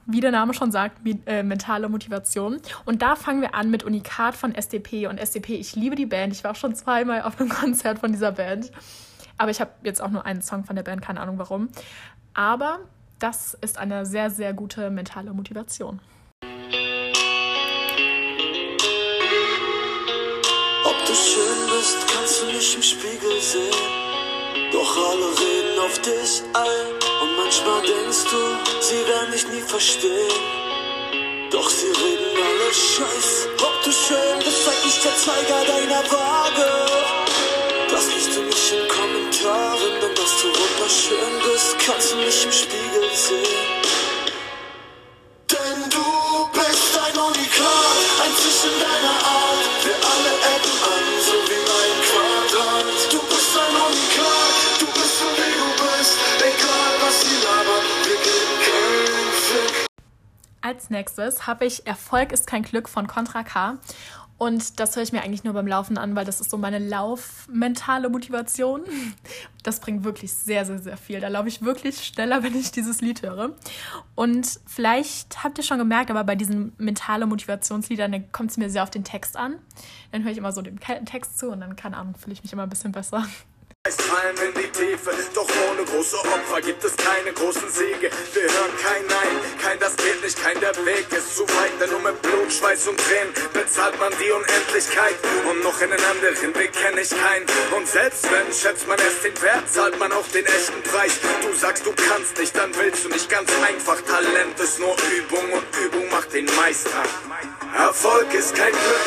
Wie 0.08 0.20
der 0.20 0.32
Name 0.32 0.54
schon 0.54 0.72
sagt, 0.72 1.00
äh, 1.26 1.42
mentale 1.42 1.90
Motivation. 1.90 2.62
Und 2.86 3.02
da 3.02 3.16
fangen 3.16 3.42
wir 3.42 3.56
an 3.56 3.72
mit 3.72 3.84
Unikat 3.84 4.36
von 4.36 4.54
SDP. 4.54 5.08
Und 5.08 5.18
SDP, 5.18 5.56
ich 5.56 5.76
liebe 5.76 5.96
die 5.96 6.06
Band. 6.06 6.32
Ich 6.32 6.44
war 6.44 6.54
schon 6.54 6.76
zweimal 6.76 7.24
auf 7.24 7.40
einem 7.40 7.50
Konzert 7.62 8.00
von 8.00 8.12
dieser 8.12 8.32
Band. 8.32 8.72
Aber 9.38 9.50
ich 9.50 9.60
habe 9.60 9.72
jetzt 9.84 10.02
auch 10.02 10.12
nur 10.12 10.26
einen 10.26 10.44
Song 10.44 10.64
von 10.64 10.76
der 10.76 10.84
Band, 10.84 11.02
keine 11.02 11.20
Ahnung 11.20 11.40
warum. 11.40 11.70
Aber 12.36 12.82
das 13.18 13.56
ist 13.62 13.78
eine 13.80 14.06
sehr, 14.06 14.30
sehr 14.30 14.54
gute 14.54 14.92
mentale 14.92 15.34
Motivation. 15.34 16.00
Ob 20.84 21.06
du 21.08 21.14
schön 21.14 21.68
bist, 21.76 22.14
kannst 22.14 22.44
du 22.44 22.46
nicht 22.48 22.76
im 22.76 22.84
Spiegel 22.84 23.42
sehen. 23.42 24.05
Doch 24.76 24.98
alle 24.98 25.30
reden 25.40 25.80
auf 25.80 25.98
dich 26.00 26.44
ein. 26.54 26.88
Und 27.22 27.38
manchmal 27.38 27.82
denkst 27.82 28.26
du, 28.30 28.42
sie 28.82 29.08
werden 29.08 29.32
dich 29.32 29.48
nie 29.48 29.62
verstehen. 29.62 30.36
Doch 31.50 31.70
sie 31.70 31.88
reden 31.88 32.36
alle 32.36 32.74
Scheiß. 32.74 33.48
Ob 33.68 33.84
du 33.86 33.92
schön 33.94 34.38
bist, 34.44 34.66
zeig 34.66 34.76
ich 34.86 35.00
der 35.00 35.16
Zeiger 35.16 35.60
deiner 35.66 36.04
Waage. 36.12 36.85
Als 60.86 60.92
nächstes 60.92 61.48
habe 61.48 61.66
ich 61.66 61.88
Erfolg 61.88 62.32
ist 62.32 62.46
kein 62.46 62.62
Glück 62.62 62.88
von 62.88 63.08
Contra 63.08 63.42
K. 63.42 63.80
Und 64.38 64.80
das 64.80 64.96
höre 64.96 65.02
ich 65.02 65.12
mir 65.12 65.24
eigentlich 65.24 65.44
nur 65.44 65.54
beim 65.56 65.66
Laufen 65.66 65.98
an, 65.98 66.16
weil 66.16 66.26
das 66.26 66.42
ist 66.42 66.52
so 66.52 66.60
meine 66.60 66.78
laufmentale 66.78 68.08
Motivation. 68.10 68.82
Das 69.64 69.80
bringt 69.80 70.04
wirklich 70.04 70.32
sehr, 70.32 70.64
sehr, 70.64 70.78
sehr 70.78 70.96
viel. 70.98 71.20
Da 71.22 71.28
laufe 71.30 71.48
ich 71.48 71.64
wirklich 71.64 72.04
schneller, 72.06 72.44
wenn 72.44 72.56
ich 72.56 72.72
dieses 72.72 73.02
Lied 73.02 73.24
höre. 73.24 73.56
Und 74.14 74.60
vielleicht 74.68 75.44
habt 75.44 75.58
ihr 75.58 75.64
schon 75.64 75.80
gemerkt, 75.80 76.12
aber 76.12 76.24
bei 76.24 76.36
diesen 76.36 76.74
mentale 76.78 77.26
Motivationsliedern 77.26 78.32
kommt 78.32 78.52
es 78.52 78.58
mir 78.58 78.70
sehr 78.70 78.84
auf 78.84 78.92
den 78.92 79.04
Text 79.04 79.38
an. 79.38 79.56
Dann 80.12 80.24
höre 80.24 80.34
ich 80.34 80.38
immer 80.38 80.52
so 80.52 80.62
den 80.62 80.80
Ke- 80.80 81.04
Text 81.04 81.40
zu 81.40 81.50
und 81.50 81.62
dann, 81.62 81.76
keine 81.76 81.98
Ahnung, 81.98 82.14
fühle 82.16 82.34
ich 82.34 82.44
mich 82.44 82.54
immer 82.54 82.64
ein 82.64 82.70
bisschen 82.70 82.92
besser. 82.92 83.26
Fallen 83.94 84.36
in 84.38 84.54
die 84.60 84.72
Tiefe, 84.72 85.12
doch 85.36 85.48
ohne 85.70 85.86
große 85.86 86.18
Opfer 86.18 86.60
gibt 86.60 86.84
es 86.84 86.98
keine 86.98 87.32
großen 87.32 87.70
Siege. 87.70 88.10
Wir 88.34 88.42
hören 88.42 88.74
kein 88.82 89.06
Nein, 89.06 89.40
kein 89.62 89.80
das 89.80 89.96
geht 89.98 90.24
nicht, 90.24 90.42
kein 90.42 90.60
der 90.60 90.76
Weg 90.88 91.06
ist 91.12 91.38
zu 91.38 91.44
weit, 91.44 91.80
denn 91.80 91.92
nur 91.92 92.00
mit 92.00 92.20
Blut, 92.24 92.52
Schweiß 92.52 92.88
und 92.88 92.98
Tränen 92.98 93.32
bezahlt 93.54 94.00
man 94.00 94.12
die 94.18 94.32
Unendlichkeit. 94.32 95.14
Und 95.48 95.62
noch 95.62 95.80
einen 95.80 96.04
anderen 96.04 96.56
Weg 96.56 96.74
kenne 96.74 97.02
ich 97.02 97.12
keinen. 97.12 97.46
Und 97.78 97.88
selbst 97.88 98.26
wenn, 98.32 98.52
schätzt 98.52 98.88
man 98.88 98.98
erst 98.98 99.24
den 99.24 99.40
Wert, 99.44 99.72
zahlt 99.72 100.00
man 100.00 100.12
auch 100.14 100.28
den 100.34 100.48
echten 100.48 100.82
Preis. 100.82 101.20
Du 101.44 101.54
sagst, 101.54 101.86
du 101.86 101.94
kannst 102.10 102.40
nicht, 102.40 102.58
dann 102.58 102.76
willst 102.78 103.06
du 103.06 103.10
nicht 103.10 103.30
ganz 103.30 103.52
einfach. 103.62 104.02
Talent 104.02 104.60
ist 104.60 104.80
nur 104.80 104.96
Übung 105.14 105.46
und 105.54 105.66
Übung 105.86 106.10
macht 106.10 106.34
den 106.34 106.46
Meister. 106.58 107.06
Erfolg 107.78 108.34
ist 108.34 108.56
kein 108.56 108.72
Glück, 108.72 109.06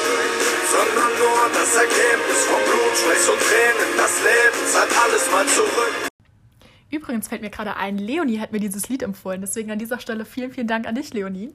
sondern 0.71 1.19
nur 1.19 1.51
das 1.51 1.75
Ergebnis 1.75 2.41
von 2.47 2.63
Blut, 2.63 2.95
Schweiß 2.95 3.29
und 3.31 3.41
Tränen. 3.41 3.91
Das 3.97 4.15
Leben 4.23 4.68
zahlt 4.69 4.91
alles 5.03 5.31
mal 5.31 5.47
zurück. 5.47 6.09
Übrigens 6.91 7.29
fällt 7.29 7.43
mir 7.43 7.51
gerade 7.51 7.77
ein, 7.77 7.99
Leonie 7.99 8.41
hat 8.41 8.53
mir 8.53 8.61
dieses 8.61 8.89
Lied 8.89 9.03
empfohlen. 9.03 9.41
Deswegen 9.41 9.71
an 9.71 9.79
dieser 9.79 10.01
Stelle 10.01 10.25
vielen, 10.25 10.51
vielen 10.51 10.69
Dank 10.69 10.87
an 10.87 10.95
dich, 10.95 11.13
Leonie. 11.13 11.53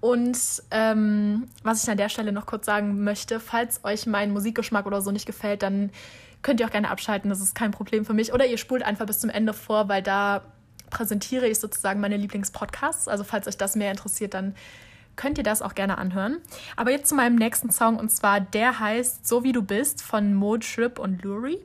Und 0.00 0.38
ähm, 0.70 1.48
was 1.62 1.82
ich 1.82 1.90
an 1.90 1.96
der 1.96 2.08
Stelle 2.08 2.32
noch 2.32 2.46
kurz 2.46 2.66
sagen 2.66 3.02
möchte, 3.02 3.40
falls 3.40 3.84
euch 3.84 4.06
mein 4.06 4.32
Musikgeschmack 4.32 4.86
oder 4.86 5.00
so 5.00 5.10
nicht 5.10 5.26
gefällt, 5.26 5.62
dann 5.62 5.90
könnt 6.42 6.60
ihr 6.60 6.66
auch 6.66 6.70
gerne 6.70 6.90
abschalten. 6.90 7.30
Das 7.30 7.40
ist 7.40 7.54
kein 7.54 7.72
Problem 7.72 8.04
für 8.04 8.14
mich. 8.14 8.32
Oder 8.32 8.46
ihr 8.46 8.58
spult 8.58 8.82
einfach 8.82 9.06
bis 9.06 9.18
zum 9.18 9.30
Ende 9.30 9.52
vor, 9.52 9.88
weil 9.88 10.02
da 10.02 10.42
präsentiere 10.90 11.48
ich 11.48 11.58
sozusagen 11.58 12.00
meine 12.00 12.16
Lieblingspodcasts. 12.16 13.08
Also 13.08 13.24
falls 13.24 13.48
euch 13.48 13.56
das 13.56 13.74
mehr 13.74 13.90
interessiert, 13.90 14.34
dann 14.34 14.54
könnt 15.16 15.36
ihr 15.38 15.44
das 15.44 15.62
auch 15.62 15.74
gerne 15.74 15.98
anhören. 15.98 16.38
Aber 16.76 16.92
jetzt 16.92 17.08
zu 17.08 17.14
meinem 17.14 17.36
nächsten 17.36 17.72
Song 17.72 17.96
und 17.96 18.10
zwar 18.10 18.40
der 18.40 18.78
heißt 18.78 19.26
So 19.26 19.42
wie 19.42 19.52
du 19.52 19.62
bist 19.62 20.02
von 20.02 20.34
Mo 20.34 20.58
Trip 20.58 20.98
und 20.98 21.22
Luri. 21.24 21.58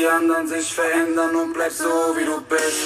Die 0.00 0.08
anderen 0.08 0.46
sich 0.46 0.72
verändern 0.72 1.36
und 1.36 1.52
bleib 1.52 1.70
so 1.70 1.84
wie 2.16 2.24
du 2.24 2.40
bist. 2.40 2.80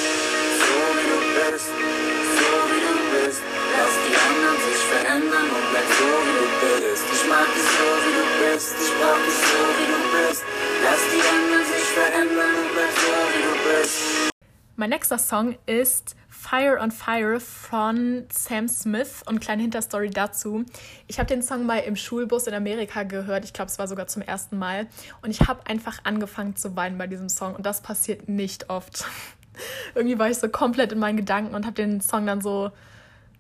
So 0.67 0.79
wie 0.99 1.07
du 1.13 1.19
bist, 1.39 1.69
so 1.71 2.51
wie 2.71 2.83
du 2.87 2.95
bist. 3.15 3.41
Lass 3.79 3.95
die 4.03 4.17
anderen 4.27 4.59
sich 4.67 4.83
verändern 4.91 5.49
und 5.55 5.65
bleib 5.71 5.89
so 5.95 6.11
wie 6.27 6.35
du 6.43 6.47
bist. 6.91 7.05
Ich 7.13 7.29
mag 7.29 7.47
dich 7.55 7.69
so 7.79 7.87
wie 8.03 8.15
du 8.19 8.25
bist, 8.43 8.75
ich 8.83 8.93
brauch 8.99 9.21
dich 9.27 9.41
so 9.47 9.61
wie 9.79 9.89
du 9.95 10.01
bist. 10.11 10.43
Lass 10.83 11.03
die 11.15 11.23
anderen 11.35 11.67
sich 11.71 11.87
verändern 11.95 12.55
und 12.61 12.69
bleib 12.75 12.93
so 12.99 13.15
wie 13.31 13.43
du 13.47 13.55
bist. 13.63 14.33
Mein 14.75 14.91
nächster 14.91 15.19
Song 15.19 15.57
ist 15.67 16.17
Fire 16.45 16.79
on 16.79 16.91
Fire 16.91 17.41
von 17.41 18.27
Sam 18.31 18.69
Smith 18.69 19.23
und 19.25 19.41
kleine 19.41 19.63
Hinterstory 19.63 20.11
dazu. 20.11 20.67
Ich 21.07 21.19
habe 21.19 21.27
den 21.27 21.43
Song 21.43 21.65
mal 21.65 21.79
im 21.79 21.97
Schulbus 21.97 22.47
in 22.47 22.53
Amerika 22.53 23.03
gehört. 23.05 23.47
Ich 23.47 23.55
glaube, 23.55 23.71
es 23.71 23.79
war 23.79 23.89
sogar 23.89 24.09
zum 24.09 24.21
ersten 24.21 24.59
Mal. 24.59 24.87
Und 25.23 25.31
ich 25.31 25.41
habe 25.49 25.67
einfach 25.67 26.01
angefangen 26.05 26.55
zu 26.55 26.77
weinen 26.77 26.99
bei 26.99 27.07
diesem 27.07 27.31
Song. 27.31 27.55
Und 27.55 27.65
das 27.65 27.81
passiert 27.81 28.29
nicht 28.29 28.69
oft. 28.69 29.07
Irgendwie 29.95 30.19
war 30.19 30.29
ich 30.29 30.37
so 30.37 30.51
komplett 30.51 30.93
in 30.93 30.99
meinen 30.99 31.17
Gedanken 31.17 31.55
und 31.55 31.65
habe 31.65 31.77
den 31.77 32.03
Song 32.03 32.27
dann 32.27 32.43
so 32.43 32.73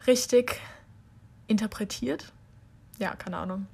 richtig 0.06 0.58
interpretiert. 1.46 2.32
Ja, 2.98 3.14
keine 3.16 3.36
Ahnung. 3.36 3.66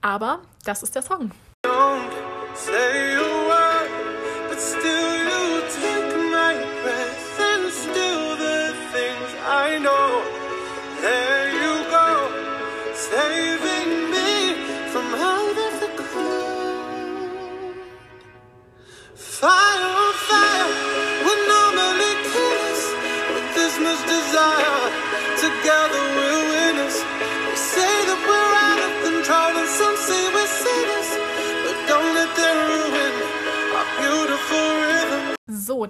Aber 0.00 0.40
das 0.64 0.82
ist 0.82 0.96
der 0.96 1.02
Song. 1.02 1.30
Don't 1.64 2.10
say 2.56 3.14
a 3.14 3.20
word, 3.20 4.48
but 4.48 4.58
still 4.58 5.21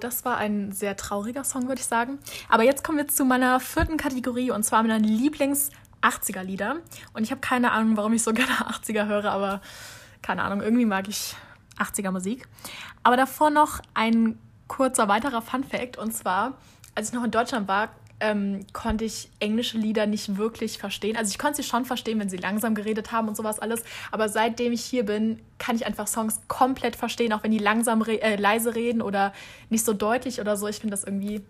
das 0.03 0.25
war 0.25 0.37
ein 0.37 0.71
sehr 0.71 0.97
trauriger 0.97 1.43
Song, 1.43 1.67
würde 1.67 1.81
ich 1.81 1.87
sagen. 1.87 2.19
Aber 2.49 2.63
jetzt 2.63 2.83
kommen 2.83 2.97
wir 2.97 3.07
zu 3.07 3.25
meiner 3.25 3.59
vierten 3.59 3.97
Kategorie 3.97 4.51
und 4.51 4.63
zwar 4.63 4.83
meiner 4.83 4.99
Lieblings-80er-Lieder. 4.99 6.77
Und 7.13 7.23
ich 7.23 7.31
habe 7.31 7.41
keine 7.41 7.71
Ahnung, 7.71 7.97
warum 7.97 8.13
ich 8.13 8.23
so 8.23 8.33
gerne 8.33 8.51
80er 8.51 9.07
höre, 9.07 9.31
aber 9.31 9.61
keine 10.21 10.43
Ahnung, 10.43 10.61
irgendwie 10.61 10.85
mag 10.85 11.07
ich 11.07 11.35
80er 11.77 12.11
Musik. 12.11 12.47
Aber 13.03 13.17
davor 13.17 13.49
noch 13.49 13.79
ein 13.93 14.37
kurzer 14.67 15.07
weiterer 15.07 15.41
Fun-Fact 15.41 15.97
und 15.97 16.13
zwar, 16.13 16.53
als 16.95 17.09
ich 17.09 17.13
noch 17.13 17.23
in 17.23 17.31
Deutschland 17.31 17.67
war, 17.67 17.89
ähm, 18.23 18.65
konnte 18.71 19.03
ich 19.03 19.29
englische 19.39 19.77
Lieder 19.77 20.05
nicht 20.07 20.37
wirklich 20.37 20.77
verstehen. 20.77 21.17
Also 21.17 21.29
ich 21.29 21.37
konnte 21.37 21.61
sie 21.61 21.67
schon 21.67 21.83
verstehen, 21.83 22.19
wenn 22.19 22.29
sie 22.29 22.37
langsam 22.37 22.73
geredet 22.73 23.11
haben 23.11 23.27
und 23.27 23.35
sowas 23.35 23.59
alles. 23.59 23.83
Aber 24.11 24.29
seitdem 24.29 24.71
ich 24.71 24.83
hier 24.83 25.05
bin, 25.05 25.39
kann 25.59 25.75
ich 25.75 25.85
einfach 25.85 26.07
Songs 26.07 26.39
komplett 26.47 26.95
verstehen, 26.95 27.33
auch 27.33 27.43
wenn 27.43 27.51
die 27.51 27.59
langsam 27.59 28.01
re 28.01 28.21
äh, 28.21 28.37
leise 28.37 28.75
reden 28.75 29.01
oder 29.01 29.33
nicht 29.69 29.83
so 29.83 29.93
deutlich 29.93 30.39
oder 30.39 30.55
so. 30.55 30.67
Ich 30.67 30.77
finde 30.77 30.91
das 30.91 31.03
irgendwie 31.03 31.41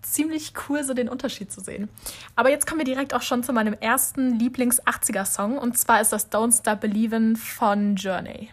ziemlich 0.00 0.54
cool, 0.68 0.82
so 0.84 0.94
den 0.94 1.10
Unterschied 1.10 1.52
zu 1.52 1.60
sehen. 1.60 1.90
Aber 2.34 2.50
jetzt 2.50 2.66
kommen 2.66 2.80
wir 2.80 2.86
direkt 2.86 3.12
auch 3.12 3.22
schon 3.22 3.42
zu 3.42 3.52
meinem 3.52 3.74
ersten 3.74 4.38
Lieblings-80er-Song. 4.38 5.58
Und 5.58 5.76
zwar 5.76 6.00
ist 6.00 6.12
das 6.12 6.32
Don't 6.32 6.58
Stop 6.58 6.80
Believin' 6.80 7.36
von 7.36 7.96
Journey. 7.96 8.50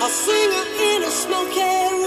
A 0.00 0.08
singer 0.08 0.64
in 0.96 1.02
a 1.04 1.10
smoky 1.10 1.97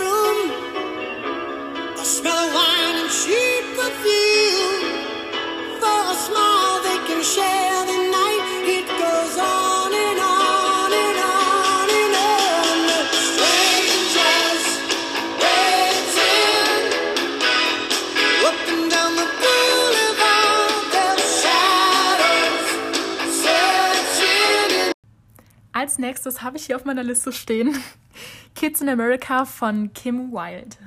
Als 25.82 25.98
nächstes 25.98 26.42
habe 26.42 26.58
ich 26.58 26.68
hier 26.68 26.76
auf 26.76 26.86
meiner 26.86 27.04
Liste 27.04 27.32
stehen 27.32 27.78
Kids 28.56 28.82
in 28.82 28.90
America 28.90 29.46
von 29.46 29.92
Kim 29.94 30.32
Wilde. 30.32 30.78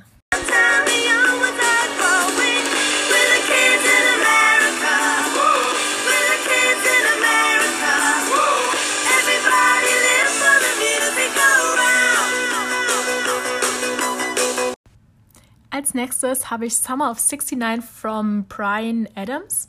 Als 15.85 15.93
nächstes 15.93 16.51
habe 16.51 16.67
ich 16.67 16.77
Summer 16.77 17.11
of 17.11 17.19
69 17.19 17.85
from 17.85 18.45
Brian 18.45 19.09
Adams. 19.17 19.67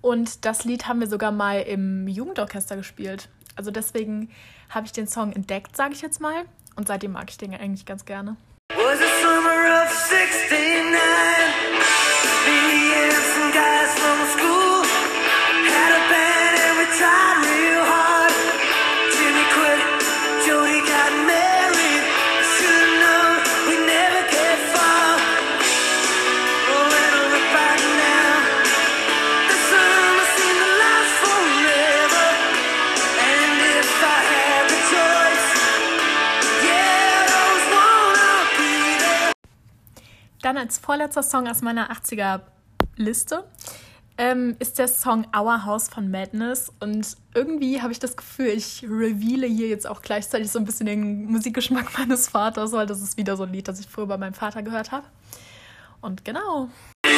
Und 0.00 0.44
das 0.44 0.64
Lied 0.64 0.86
haben 0.86 1.00
wir 1.00 1.08
sogar 1.08 1.30
mal 1.30 1.60
im 1.60 2.06
Jugendorchester 2.06 2.76
gespielt. 2.76 3.28
Also 3.56 3.70
deswegen 3.70 4.30
habe 4.70 4.86
ich 4.86 4.92
den 4.92 5.08
Song 5.08 5.32
entdeckt, 5.32 5.76
sage 5.76 5.94
ich 5.94 6.00
jetzt 6.00 6.20
mal. 6.20 6.44
Und 6.76 6.86
seitdem 6.86 7.12
mag 7.12 7.28
ich 7.28 7.38
den 7.38 7.52
eigentlich 7.54 7.84
ganz 7.84 8.04
gerne. 8.04 8.36
Was 9.68 9.68
the 9.68 9.76
summer 9.76 9.84
of 9.84 9.90
69. 9.90 11.97
Dann 40.42 40.56
als 40.56 40.78
vorletzter 40.78 41.22
Song 41.22 41.48
aus 41.48 41.62
meiner 41.62 41.90
80er 41.90 42.40
Liste 42.96 43.44
ähm, 44.18 44.56
ist 44.58 44.78
der 44.78 44.88
Song 44.88 45.26
Our 45.36 45.64
House 45.64 45.88
von 45.88 46.10
Madness. 46.10 46.72
Und 46.80 47.16
irgendwie 47.34 47.80
habe 47.80 47.92
ich 47.92 47.98
das 47.98 48.16
Gefühl, 48.16 48.48
ich 48.48 48.82
reveale 48.84 49.46
hier 49.46 49.68
jetzt 49.68 49.86
auch 49.86 50.02
gleichzeitig 50.02 50.50
so 50.50 50.58
ein 50.58 50.64
bisschen 50.64 50.86
den 50.86 51.26
Musikgeschmack 51.26 51.96
meines 51.98 52.28
Vaters, 52.28 52.72
weil 52.72 52.86
das 52.86 53.00
ist 53.00 53.16
wieder 53.16 53.36
so 53.36 53.44
ein 53.44 53.52
Lied, 53.52 53.68
das 53.68 53.80
ich 53.80 53.86
früher 53.86 54.06
bei 54.06 54.16
meinem 54.16 54.34
Vater 54.34 54.62
gehört 54.62 54.92
habe. 54.92 55.06
Und 56.00 56.24
genau. 56.24 56.68
In 57.04 57.12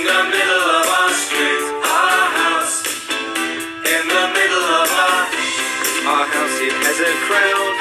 the 0.00 0.22
middle 0.30 0.64
of 0.80 0.86
our 0.88 1.10
street, 1.10 1.62
our 1.84 2.28
house. 2.38 2.82
In 3.84 4.08
the 4.08 4.26
middle 4.32 4.64
of 4.80 4.90
our, 4.90 5.26
our 6.06 6.26
house, 6.26 6.60
it 6.60 6.72
has 6.84 7.00
a 7.00 7.12
crown. 7.26 7.73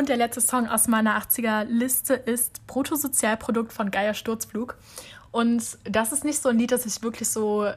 Und 0.00 0.08
der 0.08 0.16
letzte 0.16 0.40
Song 0.40 0.66
aus 0.66 0.88
meiner 0.88 1.20
80er 1.20 1.64
Liste 1.64 2.14
ist 2.14 2.66
Bruttosozialprodukt 2.66 3.70
von 3.70 3.90
Geier 3.90 4.14
Sturzflug. 4.14 4.78
Und 5.30 5.76
das 5.84 6.12
ist 6.12 6.24
nicht 6.24 6.40
so 6.40 6.48
ein 6.48 6.56
Lied, 6.56 6.72
das 6.72 6.86
ich 6.86 7.02
wirklich 7.02 7.28
so 7.28 7.70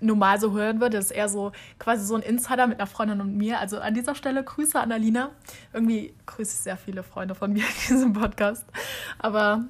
normal 0.00 0.38
so 0.38 0.52
hören 0.52 0.80
würde. 0.80 0.98
Das 0.98 1.06
ist 1.06 1.10
eher 1.10 1.28
so 1.28 1.50
quasi 1.80 2.06
so 2.06 2.14
ein 2.14 2.22
Insider 2.22 2.68
mit 2.68 2.78
einer 2.78 2.86
Freundin 2.86 3.20
und 3.20 3.36
mir. 3.36 3.58
Also 3.58 3.80
an 3.80 3.92
dieser 3.92 4.14
Stelle 4.14 4.44
Grüße 4.44 4.78
an 4.78 4.92
Alina. 4.92 5.30
Irgendwie 5.72 6.14
grüße 6.26 6.52
ich 6.52 6.60
sehr 6.60 6.76
viele 6.76 7.02
Freunde 7.02 7.34
von 7.34 7.52
mir 7.52 7.64
in 7.64 7.88
diesem 7.88 8.12
Podcast. 8.12 8.66
Aber 9.18 9.64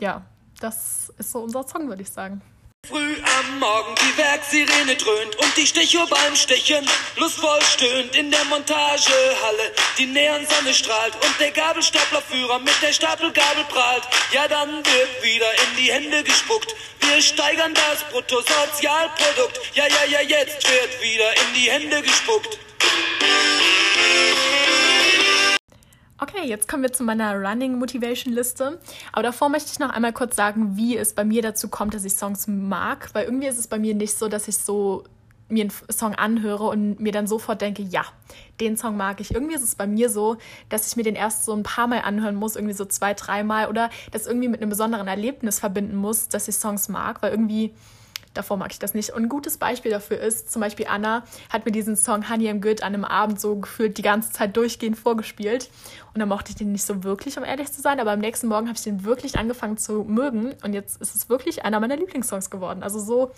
ja, 0.00 0.22
das 0.58 1.12
ist 1.18 1.30
so 1.30 1.38
unser 1.38 1.62
Song, 1.68 1.86
würde 1.86 2.02
ich 2.02 2.10
sagen. 2.10 2.42
Früh 2.86 3.16
am 3.38 3.58
Morgen 3.60 3.94
die 3.94 4.18
Werksirene 4.18 4.94
dröhnt 4.96 5.36
und 5.36 5.56
die 5.56 5.66
Stechuhr 5.66 6.06
beim 6.06 6.36
Stechen 6.36 6.86
lustvoll 7.16 7.62
stöhnt 7.62 8.14
in 8.14 8.30
der 8.30 8.44
Montagehalle. 8.44 9.72
Die 9.96 10.04
Neonsonne 10.04 10.74
strahlt 10.74 11.14
und 11.14 11.40
der 11.40 11.50
Gabelstaplerführer 11.52 12.58
mit 12.58 12.74
der 12.82 12.92
Stapelgabel 12.92 13.64
prahlt. 13.70 14.02
Ja, 14.32 14.48
dann 14.48 14.84
wird 14.84 15.22
wieder 15.22 15.50
in 15.52 15.76
die 15.78 15.92
Hände 15.92 16.22
gespuckt. 16.24 16.74
Wir 17.00 17.22
steigern 17.22 17.72
das 17.72 18.04
Bruttosozialprodukt. 18.10 19.60
Ja, 19.74 19.86
ja, 19.86 20.04
ja, 20.10 20.20
jetzt 20.20 20.68
wird 20.68 21.00
wieder 21.00 21.32
in 21.32 21.54
die 21.54 21.70
Hände 21.70 22.02
gespuckt. 22.02 22.58
Okay, 26.20 26.46
jetzt 26.46 26.68
kommen 26.68 26.84
wir 26.84 26.92
zu 26.92 27.02
meiner 27.02 27.34
Running 27.34 27.78
Motivation 27.78 28.32
Liste. 28.32 28.78
Aber 29.12 29.24
davor 29.24 29.48
möchte 29.48 29.72
ich 29.72 29.80
noch 29.80 29.90
einmal 29.90 30.12
kurz 30.12 30.36
sagen, 30.36 30.76
wie 30.76 30.96
es 30.96 31.12
bei 31.12 31.24
mir 31.24 31.42
dazu 31.42 31.68
kommt, 31.68 31.92
dass 31.94 32.04
ich 32.04 32.14
Songs 32.14 32.46
mag. 32.46 33.10
Weil 33.14 33.24
irgendwie 33.24 33.48
ist 33.48 33.58
es 33.58 33.66
bei 33.66 33.80
mir 33.80 33.94
nicht 33.94 34.16
so, 34.16 34.28
dass 34.28 34.46
ich 34.46 34.58
so 34.58 35.04
mir 35.48 35.62
einen 35.62 35.72
Song 35.90 36.14
anhöre 36.14 36.64
und 36.64 37.00
mir 37.00 37.12
dann 37.12 37.26
sofort 37.26 37.60
denke, 37.60 37.82
ja, 37.82 38.04
den 38.60 38.76
Song 38.76 38.96
mag 38.96 39.20
ich. 39.20 39.34
Irgendwie 39.34 39.54
ist 39.54 39.62
es 39.62 39.74
bei 39.74 39.86
mir 39.86 40.08
so, 40.08 40.36
dass 40.68 40.86
ich 40.86 40.96
mir 40.96 41.02
den 41.02 41.16
erst 41.16 41.44
so 41.44 41.52
ein 41.52 41.64
paar 41.64 41.88
Mal 41.88 42.00
anhören 42.00 42.36
muss, 42.36 42.56
irgendwie 42.56 42.74
so 42.74 42.84
zwei, 42.84 43.12
dreimal 43.14 43.68
oder 43.68 43.90
das 44.12 44.26
irgendwie 44.26 44.48
mit 44.48 44.62
einem 44.62 44.70
besonderen 44.70 45.08
Erlebnis 45.08 45.58
verbinden 45.58 45.96
muss, 45.96 46.28
dass 46.28 46.48
ich 46.48 46.54
Songs 46.54 46.88
mag, 46.88 47.22
weil 47.22 47.32
irgendwie 47.32 47.74
davor 48.34 48.56
mag 48.56 48.72
ich 48.72 48.78
das 48.78 48.94
nicht. 48.94 49.10
Und 49.10 49.22
ein 49.22 49.28
gutes 49.28 49.56
Beispiel 49.56 49.90
dafür 49.90 50.18
ist, 50.18 50.52
zum 50.52 50.60
Beispiel 50.60 50.86
Anna 50.88 51.24
hat 51.50 51.64
mir 51.64 51.72
diesen 51.72 51.96
Song 51.96 52.28
Honey 52.28 52.50
I'm 52.50 52.60
Good 52.60 52.82
an 52.82 52.94
einem 52.94 53.04
Abend 53.04 53.40
so 53.40 53.56
gefühlt 53.56 53.96
die 53.96 54.02
ganze 54.02 54.32
Zeit 54.32 54.56
durchgehend 54.56 54.98
vorgespielt. 54.98 55.70
Und 56.12 56.20
dann 56.20 56.28
mochte 56.28 56.50
ich 56.50 56.56
den 56.56 56.72
nicht 56.72 56.84
so 56.84 57.04
wirklich, 57.04 57.38
um 57.38 57.44
ehrlich 57.44 57.72
zu 57.72 57.80
sein. 57.80 58.00
Aber 58.00 58.12
am 58.12 58.20
nächsten 58.20 58.48
Morgen 58.48 58.66
habe 58.66 58.76
ich 58.76 58.84
den 58.84 59.04
wirklich 59.04 59.38
angefangen 59.38 59.78
zu 59.78 60.04
mögen. 60.04 60.54
Und 60.62 60.74
jetzt 60.74 61.00
ist 61.00 61.14
es 61.14 61.28
wirklich 61.28 61.64
einer 61.64 61.80
meiner 61.80 61.96
Lieblingssongs 61.96 62.50
geworden. 62.50 62.82
Also 62.82 62.98
so 62.98 63.32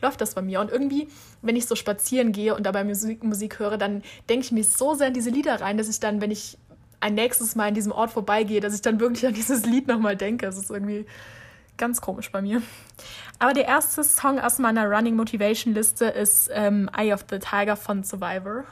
läuft 0.00 0.20
das 0.20 0.34
bei 0.34 0.42
mir. 0.42 0.60
Und 0.60 0.70
irgendwie, 0.70 1.08
wenn 1.42 1.56
ich 1.56 1.66
so 1.66 1.74
spazieren 1.74 2.32
gehe 2.32 2.54
und 2.54 2.64
dabei 2.64 2.84
Musik, 2.84 3.24
Musik 3.24 3.58
höre, 3.58 3.76
dann 3.76 4.02
denke 4.28 4.46
ich 4.46 4.52
mich 4.52 4.68
so 4.72 4.94
sehr 4.94 5.08
in 5.08 5.14
diese 5.14 5.30
Lieder 5.30 5.60
rein, 5.60 5.76
dass 5.76 5.88
ich 5.88 6.00
dann, 6.00 6.20
wenn 6.20 6.30
ich 6.30 6.58
ein 7.00 7.14
nächstes 7.14 7.54
Mal 7.54 7.68
in 7.68 7.74
diesem 7.74 7.92
Ort 7.92 8.10
vorbeigehe, 8.10 8.60
dass 8.60 8.74
ich 8.74 8.82
dann 8.82 9.00
wirklich 9.00 9.26
an 9.26 9.34
dieses 9.34 9.64
Lied 9.64 9.86
nochmal 9.86 10.16
denke. 10.16 10.46
Es 10.46 10.56
ist 10.56 10.70
irgendwie 10.70 11.06
ganz 11.78 12.00
komisch 12.00 12.30
bei 12.30 12.42
mir. 12.42 12.62
Aber 13.38 13.54
der 13.54 13.66
erste 13.66 14.04
Song 14.04 14.38
aus 14.38 14.58
meiner 14.58 14.86
Running 14.90 15.16
Motivation 15.16 15.74
Liste 15.74 16.06
ist 16.06 16.50
ähm, 16.52 16.90
Eye 16.96 17.12
of 17.12 17.24
the 17.30 17.38
Tiger 17.38 17.76
von 17.76 18.04
Survivor. 18.04 18.64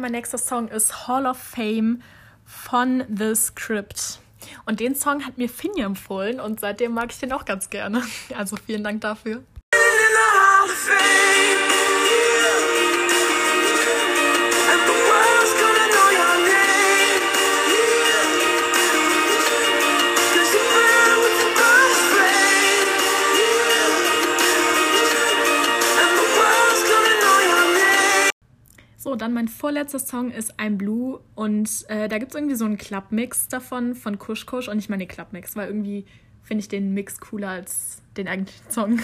Mein 0.00 0.12
nächster 0.12 0.38
Song 0.38 0.68
ist 0.68 1.08
Hall 1.08 1.26
of 1.26 1.38
Fame 1.38 2.02
von 2.44 3.04
The 3.14 3.34
Script. 3.34 4.20
Und 4.66 4.80
den 4.80 4.94
Song 4.94 5.24
hat 5.26 5.38
mir 5.38 5.48
Finja 5.48 5.86
empfohlen 5.86 6.40
und 6.40 6.60
seitdem 6.60 6.92
mag 6.92 7.10
ich 7.10 7.18
den 7.18 7.32
auch 7.32 7.44
ganz 7.44 7.70
gerne. 7.70 8.02
Also 8.36 8.56
vielen 8.56 8.84
Dank 8.84 9.00
dafür. 9.00 9.36
In 9.36 9.42
the 9.72 10.38
Hall 10.38 10.64
of 10.64 10.72
Fame, 10.72 11.67
So, 29.08 29.16
dann 29.16 29.32
mein 29.32 29.48
vorletzter 29.48 30.00
Song 30.00 30.30
ist 30.30 30.60
I'm 30.60 30.76
Blue 30.76 31.20
und 31.34 31.86
äh, 31.88 32.10
da 32.10 32.18
gibt 32.18 32.32
es 32.32 32.36
irgendwie 32.36 32.56
so 32.56 32.66
einen 32.66 32.76
Club-Mix 32.76 33.48
davon 33.48 33.94
von 33.94 34.18
Kush 34.18 34.44
Kush 34.44 34.68
und 34.68 34.78
ich 34.78 34.90
meine 34.90 35.06
Club-Mix, 35.06 35.56
weil 35.56 35.68
irgendwie 35.68 36.04
finde 36.42 36.60
ich 36.60 36.68
den 36.68 36.92
Mix 36.92 37.18
cooler 37.18 37.48
als 37.48 38.02
den 38.18 38.28
eigentlichen 38.28 38.70
Song. 38.70 39.00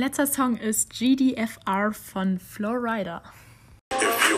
Mein 0.00 0.06
letzter 0.08 0.26
Song 0.26 0.56
ist 0.56 0.94
GDFR 0.98 1.92
von 1.92 2.38
Flowrider. 2.38 3.22
If. 3.92 4.30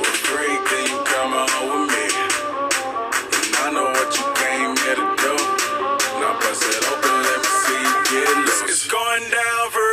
It's 8.72 8.88
going 8.88 9.30
down 9.30 9.70
for 9.70 9.91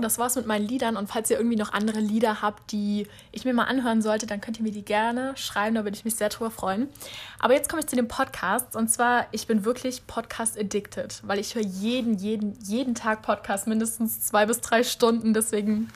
Das 0.00 0.18
war's 0.18 0.36
mit 0.36 0.46
meinen 0.46 0.66
Liedern 0.66 0.96
und 0.96 1.08
falls 1.08 1.30
ihr 1.30 1.36
irgendwie 1.36 1.56
noch 1.56 1.72
andere 1.72 2.00
Lieder 2.00 2.42
habt, 2.42 2.72
die 2.72 3.06
ich 3.32 3.44
mir 3.44 3.52
mal 3.52 3.64
anhören 3.64 4.02
sollte, 4.02 4.26
dann 4.26 4.40
könnt 4.40 4.58
ihr 4.58 4.62
mir 4.62 4.72
die 4.72 4.84
gerne 4.84 5.36
schreiben, 5.36 5.74
da 5.74 5.84
würde 5.84 5.96
ich 5.96 6.04
mich 6.04 6.14
sehr 6.14 6.28
drüber 6.28 6.50
freuen. 6.50 6.88
Aber 7.38 7.54
jetzt 7.54 7.68
komme 7.68 7.80
ich 7.80 7.86
zu 7.86 7.96
dem 7.96 8.08
Podcast 8.08 8.76
und 8.76 8.88
zwar, 8.88 9.26
ich 9.32 9.46
bin 9.46 9.64
wirklich 9.64 10.06
Podcast-addicted, 10.06 11.20
weil 11.24 11.38
ich 11.38 11.54
höre 11.54 11.62
jeden, 11.62 12.14
jeden, 12.14 12.58
jeden 12.62 12.94
Tag 12.94 13.22
Podcast, 13.22 13.66
mindestens 13.66 14.22
zwei 14.22 14.46
bis 14.46 14.60
drei 14.60 14.82
Stunden, 14.82 15.34
deswegen, 15.34 15.90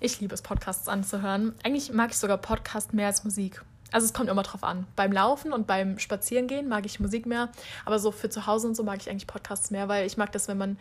ich 0.00 0.20
liebe 0.20 0.34
es, 0.34 0.42
Podcasts 0.42 0.88
anzuhören. 0.88 1.54
Eigentlich 1.62 1.92
mag 1.92 2.10
ich 2.10 2.18
sogar 2.18 2.38
Podcast 2.38 2.92
mehr 2.94 3.06
als 3.06 3.24
Musik. 3.24 3.62
Also 3.92 4.04
es 4.04 4.12
kommt 4.12 4.28
immer 4.28 4.42
drauf 4.42 4.64
an. 4.64 4.86
Beim 4.96 5.12
Laufen 5.12 5.52
und 5.52 5.66
beim 5.66 5.98
Spazierengehen 5.98 6.68
mag 6.68 6.86
ich 6.86 6.98
Musik 7.00 7.24
mehr, 7.24 7.50
aber 7.84 7.98
so 7.98 8.10
für 8.10 8.28
zu 8.28 8.46
Hause 8.46 8.66
und 8.66 8.74
so 8.74 8.82
mag 8.82 9.00
ich 9.00 9.08
eigentlich 9.08 9.26
Podcasts 9.26 9.70
mehr, 9.70 9.88
weil 9.88 10.06
ich 10.06 10.16
mag 10.16 10.32
das, 10.32 10.48
wenn 10.48 10.58
man 10.58 10.76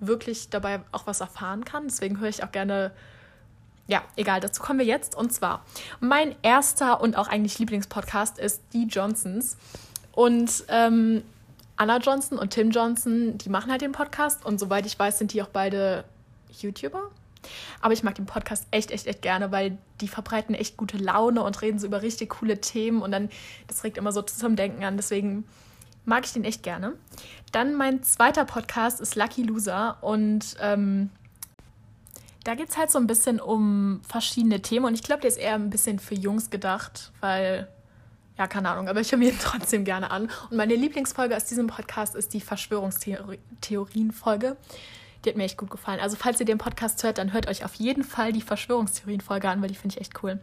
wirklich 0.00 0.48
dabei 0.50 0.80
auch 0.92 1.06
was 1.06 1.20
erfahren 1.20 1.64
kann. 1.64 1.84
Deswegen 1.84 2.18
höre 2.20 2.28
ich 2.28 2.42
auch 2.42 2.52
gerne, 2.52 2.90
ja, 3.86 4.02
egal, 4.16 4.40
dazu 4.40 4.62
kommen 4.62 4.78
wir 4.78 4.86
jetzt. 4.86 5.14
Und 5.14 5.32
zwar, 5.32 5.64
mein 6.00 6.34
erster 6.42 7.00
und 7.00 7.16
auch 7.16 7.28
eigentlich 7.28 7.58
Lieblingspodcast 7.58 8.38
ist 8.38 8.62
Die 8.72 8.86
Johnsons. 8.86 9.56
Und 10.12 10.64
ähm, 10.68 11.22
Anna 11.76 11.98
Johnson 11.98 12.38
und 12.38 12.50
Tim 12.50 12.70
Johnson, 12.70 13.38
die 13.38 13.48
machen 13.48 13.70
halt 13.70 13.82
den 13.82 13.92
Podcast. 13.92 14.44
Und 14.44 14.58
soweit 14.58 14.86
ich 14.86 14.98
weiß, 14.98 15.18
sind 15.18 15.32
die 15.32 15.42
auch 15.42 15.48
beide 15.48 16.04
YouTuber. 16.60 17.10
Aber 17.80 17.92
ich 17.94 18.02
mag 18.02 18.14
den 18.14 18.26
Podcast 18.26 18.66
echt, 18.70 18.90
echt, 18.90 19.06
echt 19.06 19.22
gerne, 19.22 19.50
weil 19.50 19.78
die 20.00 20.08
verbreiten 20.08 20.54
echt 20.54 20.76
gute 20.76 20.98
Laune 20.98 21.42
und 21.42 21.62
reden 21.62 21.78
so 21.78 21.86
über 21.86 22.02
richtig 22.02 22.30
coole 22.30 22.60
Themen 22.60 23.00
und 23.00 23.12
dann, 23.12 23.30
das 23.66 23.82
regt 23.84 23.96
immer 23.96 24.12
so 24.12 24.22
zum 24.22 24.56
Denken 24.56 24.84
an. 24.84 24.96
Deswegen 24.96 25.44
mag 26.04 26.24
ich 26.24 26.32
den 26.32 26.44
echt 26.44 26.62
gerne. 26.62 26.94
Dann 27.52 27.74
mein 27.74 28.02
zweiter 28.02 28.44
Podcast 28.44 29.00
ist 29.00 29.16
Lucky 29.16 29.42
Loser 29.42 29.98
und 30.02 30.56
ähm, 30.60 31.08
da 32.44 32.54
geht 32.54 32.68
es 32.70 32.78
halt 32.78 32.90
so 32.90 32.98
ein 32.98 33.06
bisschen 33.06 33.38
um 33.40 34.00
verschiedene 34.08 34.62
Themen 34.62 34.86
und 34.86 34.94
ich 34.94 35.02
glaube, 35.02 35.20
der 35.22 35.28
ist 35.28 35.36
eher 35.36 35.54
ein 35.54 35.70
bisschen 35.70 35.98
für 35.98 36.14
Jungs 36.14 36.50
gedacht, 36.50 37.12
weil, 37.20 37.68
ja, 38.38 38.46
keine 38.46 38.70
Ahnung, 38.70 38.88
aber 38.88 39.00
ich 39.00 39.10
höre 39.12 39.18
mir 39.18 39.30
ihn 39.30 39.38
trotzdem 39.42 39.84
gerne 39.84 40.10
an. 40.10 40.30
Und 40.50 40.56
meine 40.56 40.74
Lieblingsfolge 40.74 41.36
aus 41.36 41.44
diesem 41.44 41.66
Podcast 41.66 42.14
ist 42.14 42.32
die 42.32 42.40
Verschwörungstheorien-Folge. 42.40 44.56
Die 45.24 45.28
hat 45.28 45.36
mir 45.36 45.44
echt 45.44 45.58
gut 45.58 45.70
gefallen. 45.70 46.00
Also, 46.00 46.16
falls 46.16 46.40
ihr 46.40 46.46
den 46.46 46.56
Podcast 46.56 47.02
hört, 47.02 47.18
dann 47.18 47.34
hört 47.34 47.46
euch 47.46 47.62
auf 47.64 47.74
jeden 47.74 48.04
Fall 48.04 48.32
die 48.32 48.40
Verschwörungstheorien-Folge 48.40 49.50
an, 49.50 49.60
weil 49.60 49.68
die 49.68 49.74
finde 49.74 49.96
ich 49.96 50.00
echt 50.00 50.22
cool. 50.22 50.40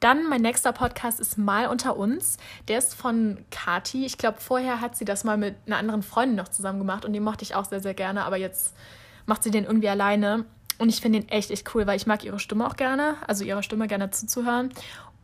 Dann 0.00 0.28
mein 0.28 0.40
nächster 0.40 0.72
Podcast 0.72 1.20
ist 1.20 1.36
Mal 1.36 1.66
unter 1.66 1.96
uns. 1.96 2.38
Der 2.68 2.78
ist 2.78 2.94
von 2.94 3.44
Kati. 3.50 4.06
Ich 4.06 4.16
glaube, 4.16 4.40
vorher 4.40 4.80
hat 4.80 4.96
sie 4.96 5.04
das 5.04 5.24
mal 5.24 5.36
mit 5.36 5.56
einer 5.66 5.76
anderen 5.76 6.02
Freundin 6.02 6.36
noch 6.36 6.48
zusammen 6.48 6.78
gemacht 6.78 7.04
und 7.04 7.12
den 7.12 7.22
mochte 7.22 7.42
ich 7.42 7.54
auch 7.54 7.66
sehr, 7.66 7.80
sehr 7.80 7.92
gerne. 7.92 8.24
Aber 8.24 8.38
jetzt 8.38 8.74
macht 9.26 9.42
sie 9.42 9.50
den 9.50 9.64
irgendwie 9.64 9.90
alleine. 9.90 10.46
Und 10.78 10.88
ich 10.88 11.02
finde 11.02 11.20
den 11.20 11.28
echt, 11.28 11.50
echt 11.50 11.74
cool, 11.74 11.86
weil 11.86 11.96
ich 11.96 12.06
mag 12.06 12.24
ihre 12.24 12.38
Stimme 12.38 12.66
auch 12.66 12.76
gerne, 12.76 13.16
also 13.26 13.44
ihrer 13.44 13.62
Stimme 13.62 13.86
gerne 13.86 14.10
zuzuhören. 14.10 14.70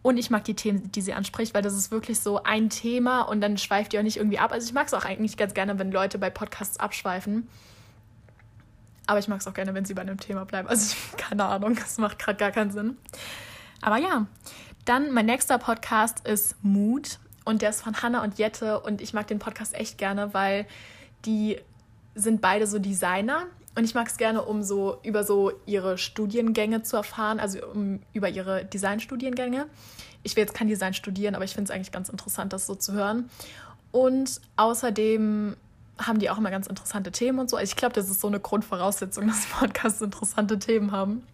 Und 0.03 0.19
ich 0.19 0.29
mag 0.29 0.45
die 0.45 0.55
Themen, 0.55 0.93
die 0.93 1.01
sie 1.01 1.15
anspricht, 1.15 1.55
weil 1.55 1.63
das 1.63 1.75
ist 1.75 1.91
wirklich 1.91 2.21
so 2.21 2.43
ein 2.43 2.69
Thema 2.69 3.23
und 3.23 3.41
dann 3.41 3.57
schweift 3.57 3.93
die 3.93 3.99
auch 3.99 4.03
nicht 4.03 4.19
irgendwie 4.19 4.39
ab. 4.39 4.53
Also 4.53 4.67
ich 4.67 4.75
mag 4.75 4.87
es 4.87 4.95
auch 4.95 5.07
eigentlich 5.07 5.39
ganz 5.39 5.55
gerne, 5.55 5.79
wenn 5.79 5.91
Leute 5.91 6.19
bei 6.19 6.29
Podcasts 6.29 6.79
abschweifen. 6.79 7.49
Aber 9.07 9.19
ich 9.19 9.29
mag 9.29 9.41
es 9.41 9.47
auch 9.47 9.55
gerne, 9.55 9.73
wenn 9.73 9.87
sie 9.87 9.95
bei 9.95 10.03
einem 10.03 10.21
Thema 10.21 10.45
bleiben. 10.45 10.69
Also 10.69 10.95
ich, 10.95 11.17
keine 11.17 11.47
Ahnung, 11.47 11.75
das 11.75 11.97
macht 11.97 12.19
gerade 12.19 12.37
gar 12.37 12.51
keinen 12.51 12.71
Sinn. 12.71 12.99
Aber 13.81 13.97
ja, 13.97 14.27
dann 14.87 15.13
mein 15.13 15.27
nächster 15.27 15.59
Podcast 15.59 16.27
ist 16.27 16.57
Mood 16.63 17.19
und 17.45 17.61
der 17.61 17.71
ist 17.71 17.83
von 17.83 18.01
Hannah 18.03 18.23
und 18.23 18.39
Jette 18.39 18.81
und 18.81 19.03
ich 19.03 19.13
mag 19.13 19.27
den 19.27 19.39
Podcast 19.39 19.75
echt 19.75 19.99
gerne, 19.99 20.33
weil 20.33 20.67
die 21.25 21.59
sind 22.15 22.41
beide 22.41 22.67
so 22.67 22.79
Designer 22.79 23.43
und 23.75 23.85
ich 23.85 23.95
mag 23.95 24.07
es 24.07 24.17
gerne, 24.17 24.43
um 24.43 24.63
so 24.63 24.99
über 25.03 25.25
so 25.25 25.53
ihre 25.67 25.99
Studiengänge 25.99 26.83
zu 26.83 26.97
erfahren, 26.97 27.41
also 27.41 27.59
um, 27.67 28.01
über 28.15 28.29
ihre 28.29 28.65
Designstudiengänge. 28.65 29.67
Ich 30.23 30.35
will 30.35 30.43
jetzt 30.43 30.55
kein 30.55 30.69
Design 30.69 30.95
studieren, 30.95 31.35
aber 31.35 31.45
ich 31.45 31.53
finde 31.53 31.71
es 31.71 31.71
eigentlich 31.71 31.93
ganz 31.93 32.09
interessant, 32.09 32.53
das 32.53 32.67
so 32.67 32.75
zu 32.75 32.93
hören. 32.93 33.29
Und 33.93 34.41
außerdem 34.57 35.57
haben 35.99 36.19
die 36.19 36.31
auch 36.31 36.39
immer 36.39 36.51
ganz 36.51 36.67
interessante 36.67 37.11
Themen 37.11 37.39
und 37.39 37.51
so. 37.51 37.57
Also 37.57 37.71
ich 37.71 37.77
glaube, 37.77 37.95
das 37.95 38.09
ist 38.09 38.21
so 38.21 38.29
eine 38.29 38.41
Grundvoraussetzung, 38.41 39.27
dass 39.29 39.47
Podcasts 39.47 40.01
interessante 40.01 40.59
Themen 40.59 40.93
haben. 40.93 41.27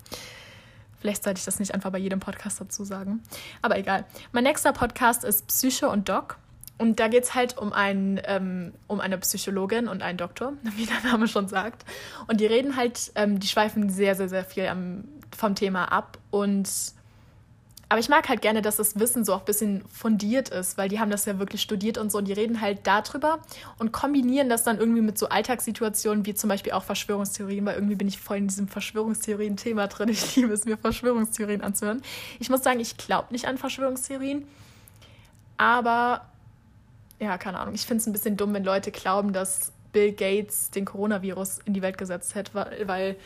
Vielleicht 1.02 1.24
sollte 1.24 1.38
ich 1.38 1.44
das 1.44 1.58
nicht 1.58 1.74
einfach 1.74 1.90
bei 1.90 1.98
jedem 1.98 2.20
Podcast 2.20 2.60
dazu 2.60 2.84
sagen. 2.84 3.24
Aber 3.60 3.76
egal. 3.76 4.04
Mein 4.30 4.44
nächster 4.44 4.72
Podcast 4.72 5.24
ist 5.24 5.48
Psycho 5.48 5.90
und 5.90 6.08
Doc. 6.08 6.38
Und 6.78 7.00
da 7.00 7.08
geht 7.08 7.24
es 7.24 7.34
halt 7.34 7.58
um, 7.58 7.72
ein, 7.72 8.20
ähm, 8.24 8.72
um 8.86 9.00
eine 9.00 9.18
Psychologin 9.18 9.88
und 9.88 10.00
einen 10.00 10.16
Doktor, 10.16 10.52
wie 10.76 10.86
der 10.86 11.10
Name 11.10 11.26
schon 11.26 11.48
sagt. 11.48 11.84
Und 12.28 12.40
die 12.40 12.46
reden 12.46 12.76
halt, 12.76 13.10
ähm, 13.16 13.40
die 13.40 13.48
schweifen 13.48 13.90
sehr, 13.90 14.14
sehr, 14.14 14.28
sehr 14.28 14.44
viel 14.44 14.68
am, 14.68 15.02
vom 15.36 15.56
Thema 15.56 15.86
ab. 15.86 16.18
Und 16.30 16.70
aber 17.92 18.00
ich 18.00 18.08
mag 18.08 18.26
halt 18.30 18.40
gerne, 18.40 18.62
dass 18.62 18.76
das 18.76 18.98
Wissen 18.98 19.22
so 19.22 19.34
auch 19.34 19.40
ein 19.40 19.44
bisschen 19.44 19.84
fundiert 19.86 20.48
ist, 20.48 20.78
weil 20.78 20.88
die 20.88 20.98
haben 20.98 21.10
das 21.10 21.26
ja 21.26 21.38
wirklich 21.38 21.60
studiert 21.60 21.98
und 21.98 22.10
so 22.10 22.16
und 22.16 22.24
die 22.26 22.32
reden 22.32 22.62
halt 22.62 22.86
darüber 22.86 23.40
und 23.78 23.92
kombinieren 23.92 24.48
das 24.48 24.62
dann 24.62 24.78
irgendwie 24.78 25.02
mit 25.02 25.18
so 25.18 25.28
Alltagssituationen 25.28 26.24
wie 26.24 26.32
zum 26.32 26.48
Beispiel 26.48 26.72
auch 26.72 26.84
Verschwörungstheorien, 26.84 27.66
weil 27.66 27.74
irgendwie 27.74 27.96
bin 27.96 28.08
ich 28.08 28.18
voll 28.18 28.38
in 28.38 28.48
diesem 28.48 28.66
Verschwörungstheorien-Thema 28.66 29.88
drin. 29.88 30.08
Ich 30.08 30.34
liebe 30.36 30.54
es, 30.54 30.64
mir 30.64 30.78
Verschwörungstheorien 30.78 31.60
anzuhören. 31.60 32.00
Ich 32.40 32.48
muss 32.48 32.62
sagen, 32.62 32.80
ich 32.80 32.96
glaube 32.96 33.26
nicht 33.30 33.46
an 33.46 33.58
Verschwörungstheorien, 33.58 34.48
aber 35.58 36.24
ja, 37.18 37.36
keine 37.36 37.58
Ahnung. 37.58 37.74
Ich 37.74 37.84
finde 37.84 38.00
es 38.00 38.06
ein 38.06 38.14
bisschen 38.14 38.38
dumm, 38.38 38.54
wenn 38.54 38.64
Leute 38.64 38.90
glauben, 38.90 39.34
dass 39.34 39.70
Bill 39.92 40.12
Gates 40.12 40.70
den 40.70 40.86
Coronavirus 40.86 41.58
in 41.66 41.74
die 41.74 41.82
Welt 41.82 41.98
gesetzt 41.98 42.36
hätte, 42.36 42.54
weil, 42.54 42.88
weil 42.88 43.16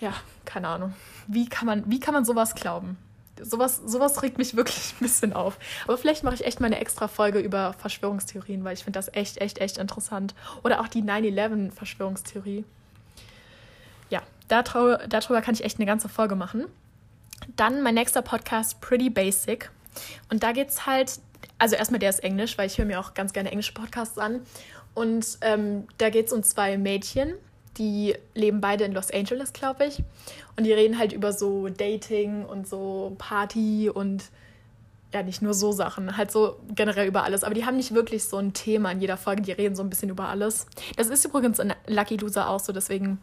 ja, 0.00 0.12
keine 0.44 0.68
Ahnung. 0.68 0.92
Wie 1.28 1.48
kann 1.48 1.64
man, 1.64 1.90
wie 1.90 1.98
kann 1.98 2.12
man 2.12 2.26
sowas 2.26 2.54
glauben? 2.54 2.98
Sowas, 3.42 3.80
sowas 3.84 4.22
regt 4.22 4.38
mich 4.38 4.56
wirklich 4.56 4.94
ein 4.94 5.02
bisschen 5.02 5.32
auf. 5.32 5.58
Aber 5.84 5.98
vielleicht 5.98 6.24
mache 6.24 6.34
ich 6.34 6.44
echt 6.44 6.60
mal 6.60 6.66
eine 6.66 6.80
extra 6.80 7.08
Folge 7.08 7.38
über 7.38 7.74
Verschwörungstheorien, 7.74 8.64
weil 8.64 8.74
ich 8.74 8.84
finde 8.84 8.98
das 8.98 9.12
echt, 9.14 9.38
echt, 9.38 9.58
echt 9.58 9.78
interessant. 9.78 10.34
Oder 10.62 10.80
auch 10.80 10.88
die 10.88 11.02
9-11-Verschwörungstheorie. 11.02 12.64
Ja, 14.10 14.22
darüber, 14.48 15.40
kann 15.42 15.54
ich 15.54 15.64
echt 15.64 15.78
eine 15.78 15.86
ganze 15.86 16.08
Folge 16.08 16.34
machen. 16.34 16.66
Dann 17.56 17.82
mein 17.82 17.94
nächster 17.94 18.22
Podcast, 18.22 18.80
Pretty 18.80 19.10
Basic. 19.10 19.70
Und 20.30 20.42
da 20.42 20.52
geht 20.52 20.68
es 20.68 20.86
halt 20.86 21.20
also 21.58 21.76
erstmal 21.76 21.98
der 21.98 22.10
ist 22.10 22.24
Englisch, 22.24 22.56
weil 22.58 22.66
ich 22.66 22.78
höre 22.78 22.86
mir 22.86 22.98
auch 22.98 23.14
ganz 23.14 23.32
gerne 23.32 23.50
englische 23.50 23.74
Podcasts 23.74 24.18
an. 24.18 24.40
Und 24.94 25.38
ähm, 25.42 25.86
da 25.98 26.10
geht 26.10 26.26
es 26.26 26.32
um 26.32 26.42
zwei 26.42 26.76
Mädchen, 26.76 27.34
die 27.76 28.14
leben 28.34 28.60
beide 28.60 28.84
in 28.84 28.92
Los 28.92 29.10
Angeles, 29.10 29.52
glaube 29.52 29.86
ich. 29.86 30.02
Und 30.56 30.64
die 30.64 30.72
reden 30.72 30.98
halt 30.98 31.12
über 31.12 31.32
so 31.32 31.68
Dating 31.68 32.44
und 32.44 32.66
so 32.68 33.14
Party 33.18 33.90
und 33.90 34.24
ja, 35.12 35.22
nicht 35.22 35.42
nur 35.42 35.54
so 35.54 35.72
Sachen, 35.72 36.16
halt 36.16 36.30
so 36.30 36.60
generell 36.74 37.08
über 37.08 37.24
alles. 37.24 37.42
Aber 37.42 37.54
die 37.54 37.66
haben 37.66 37.76
nicht 37.76 37.94
wirklich 37.94 38.24
so 38.24 38.36
ein 38.36 38.52
Thema 38.52 38.92
in 38.92 39.00
jeder 39.00 39.16
Folge, 39.16 39.42
die 39.42 39.52
reden 39.52 39.74
so 39.74 39.82
ein 39.82 39.90
bisschen 39.90 40.08
über 40.08 40.28
alles. 40.28 40.66
Das 40.96 41.08
ist 41.08 41.24
übrigens 41.24 41.58
in 41.58 41.72
Lucky 41.86 42.16
Loser 42.16 42.48
auch 42.48 42.60
so, 42.60 42.72
deswegen, 42.72 43.18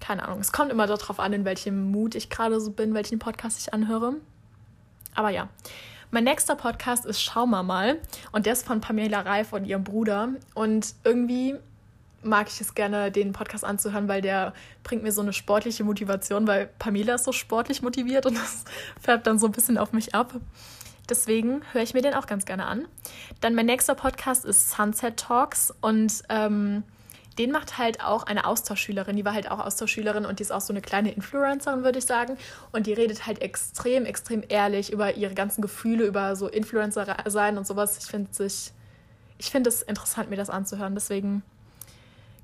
keine 0.00 0.24
Ahnung. 0.24 0.40
Es 0.40 0.52
kommt 0.52 0.72
immer 0.72 0.86
darauf 0.86 1.20
an, 1.20 1.32
in 1.32 1.44
welchem 1.44 1.90
Mut 1.92 2.14
ich 2.16 2.30
gerade 2.30 2.60
so 2.60 2.72
bin, 2.72 2.94
welchen 2.94 3.18
Podcast 3.18 3.60
ich 3.60 3.72
anhöre. 3.72 4.14
Aber 5.14 5.30
ja. 5.30 5.48
Mein 6.10 6.24
nächster 6.24 6.54
Podcast 6.54 7.06
ist 7.06 7.20
Schau 7.20 7.46
mal 7.46 7.62
mal. 7.62 7.98
Und 8.30 8.46
der 8.46 8.52
ist 8.52 8.66
von 8.66 8.80
Pamela 8.80 9.20
Reif 9.20 9.52
und 9.52 9.64
ihrem 9.64 9.84
Bruder. 9.84 10.30
Und 10.54 10.94
irgendwie 11.04 11.56
mag 12.24 12.48
ich 12.48 12.60
es 12.60 12.74
gerne, 12.74 13.10
den 13.10 13.32
Podcast 13.32 13.64
anzuhören, 13.64 14.08
weil 14.08 14.20
der 14.20 14.52
bringt 14.82 15.02
mir 15.02 15.12
so 15.12 15.22
eine 15.22 15.32
sportliche 15.32 15.84
Motivation, 15.84 16.46
weil 16.46 16.68
Pamela 16.78 17.14
ist 17.14 17.24
so 17.24 17.32
sportlich 17.32 17.82
motiviert 17.82 18.26
und 18.26 18.34
das 18.38 18.64
färbt 19.00 19.26
dann 19.26 19.38
so 19.38 19.46
ein 19.46 19.52
bisschen 19.52 19.78
auf 19.78 19.92
mich 19.92 20.14
ab. 20.14 20.34
Deswegen 21.08 21.62
höre 21.72 21.82
ich 21.82 21.92
mir 21.92 22.00
den 22.00 22.14
auch 22.14 22.26
ganz 22.26 22.46
gerne 22.46 22.66
an. 22.66 22.86
Dann 23.40 23.54
mein 23.54 23.66
nächster 23.66 23.94
Podcast 23.94 24.44
ist 24.44 24.70
Sunset 24.70 25.18
Talks 25.18 25.72
und 25.82 26.22
ähm, 26.30 26.82
den 27.38 27.50
macht 27.50 27.78
halt 27.78 28.02
auch 28.02 28.24
eine 28.24 28.46
Austauschschülerin. 28.46 29.16
Die 29.16 29.24
war 29.24 29.34
halt 29.34 29.50
auch 29.50 29.58
Austauschschülerin 29.58 30.24
und 30.24 30.38
die 30.38 30.42
ist 30.42 30.52
auch 30.52 30.60
so 30.60 30.72
eine 30.72 30.80
kleine 30.80 31.12
Influencerin, 31.12 31.82
würde 31.82 31.98
ich 31.98 32.06
sagen. 32.06 32.36
Und 32.72 32.86
die 32.86 32.92
redet 32.92 33.26
halt 33.26 33.42
extrem, 33.42 34.04
extrem 34.04 34.42
ehrlich 34.48 34.92
über 34.92 35.14
ihre 35.16 35.34
ganzen 35.34 35.60
Gefühle, 35.60 36.04
über 36.04 36.36
so 36.36 36.48
Influencer 36.48 37.16
sein 37.26 37.58
und 37.58 37.66
sowas. 37.66 37.98
Ich 37.98 38.06
finde 38.06 38.32
sich, 38.32 38.72
ich 39.38 39.50
finde 39.50 39.68
es 39.68 39.82
interessant, 39.82 40.30
mir 40.30 40.36
das 40.36 40.48
anzuhören. 40.48 40.94
Deswegen, 40.94 41.42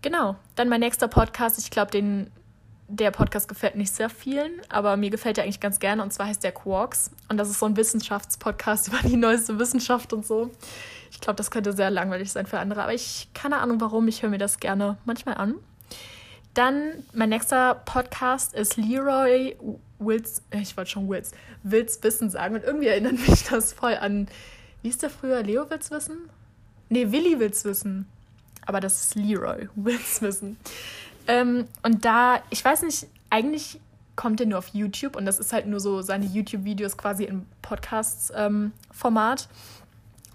genau. 0.02 0.36
Dann 0.54 0.68
mein 0.68 0.80
nächster 0.80 1.08
Podcast. 1.08 1.58
Ich 1.58 1.70
glaube, 1.70 1.90
den 1.90 2.30
der 2.90 3.12
Podcast 3.12 3.48
gefällt 3.48 3.76
nicht 3.76 3.94
sehr 3.94 4.10
vielen, 4.10 4.50
aber 4.68 4.96
mir 4.96 5.10
gefällt 5.10 5.38
er 5.38 5.44
eigentlich 5.44 5.60
ganz 5.60 5.78
gerne 5.78 6.02
und 6.02 6.12
zwar 6.12 6.26
heißt 6.26 6.42
der 6.42 6.50
Quarks 6.50 7.12
und 7.28 7.36
das 7.36 7.48
ist 7.48 7.60
so 7.60 7.66
ein 7.66 7.76
Wissenschaftspodcast 7.76 8.88
über 8.92 8.98
die 9.08 9.16
neueste 9.16 9.58
Wissenschaft 9.58 10.12
und 10.12 10.26
so. 10.26 10.50
Ich 11.12 11.20
glaube, 11.20 11.36
das 11.36 11.50
könnte 11.50 11.72
sehr 11.72 11.90
langweilig 11.90 12.32
sein 12.32 12.46
für 12.46 12.58
andere, 12.58 12.82
aber 12.82 12.92
ich 12.92 13.28
keine 13.32 13.58
Ahnung 13.58 13.80
warum, 13.80 14.08
ich 14.08 14.22
höre 14.22 14.30
mir 14.30 14.38
das 14.38 14.58
gerne 14.58 14.96
manchmal 15.04 15.36
an. 15.36 15.54
Dann 16.54 17.04
mein 17.12 17.28
nächster 17.28 17.76
Podcast 17.76 18.54
ist 18.54 18.76
Leroy 18.76 19.56
Wills, 20.00 20.42
äh, 20.50 20.58
ich 20.58 20.76
wollte 20.76 20.90
schon 20.90 21.08
Wills, 21.08 21.30
Wills 21.62 22.02
Wissen 22.02 22.28
sagen 22.28 22.56
und 22.56 22.64
irgendwie 22.64 22.88
erinnert 22.88 23.12
mich 23.28 23.44
das 23.44 23.72
voll 23.72 23.94
an, 23.94 24.26
wie 24.82 24.88
ist 24.88 25.02
der 25.02 25.10
früher, 25.10 25.42
Leo 25.42 25.70
Wills 25.70 25.90
Wissen? 25.92 26.28
Nee, 26.88 27.12
Willi 27.12 27.38
Wills 27.38 27.64
Wissen. 27.64 28.08
Aber 28.66 28.80
das 28.80 29.04
ist 29.04 29.14
Leroy 29.14 29.68
Wills 29.74 30.22
Wissen. 30.22 30.56
Ähm, 31.26 31.66
und 31.82 32.04
da, 32.04 32.42
ich 32.50 32.64
weiß 32.64 32.82
nicht, 32.82 33.06
eigentlich 33.30 33.80
kommt 34.16 34.40
er 34.40 34.46
nur 34.46 34.58
auf 34.58 34.68
YouTube 34.68 35.16
und 35.16 35.24
das 35.24 35.38
ist 35.38 35.52
halt 35.52 35.66
nur 35.66 35.80
so 35.80 36.02
seine 36.02 36.26
YouTube-Videos 36.26 36.96
quasi 36.96 37.24
im 37.24 37.46
Podcast-Format. 37.62 39.48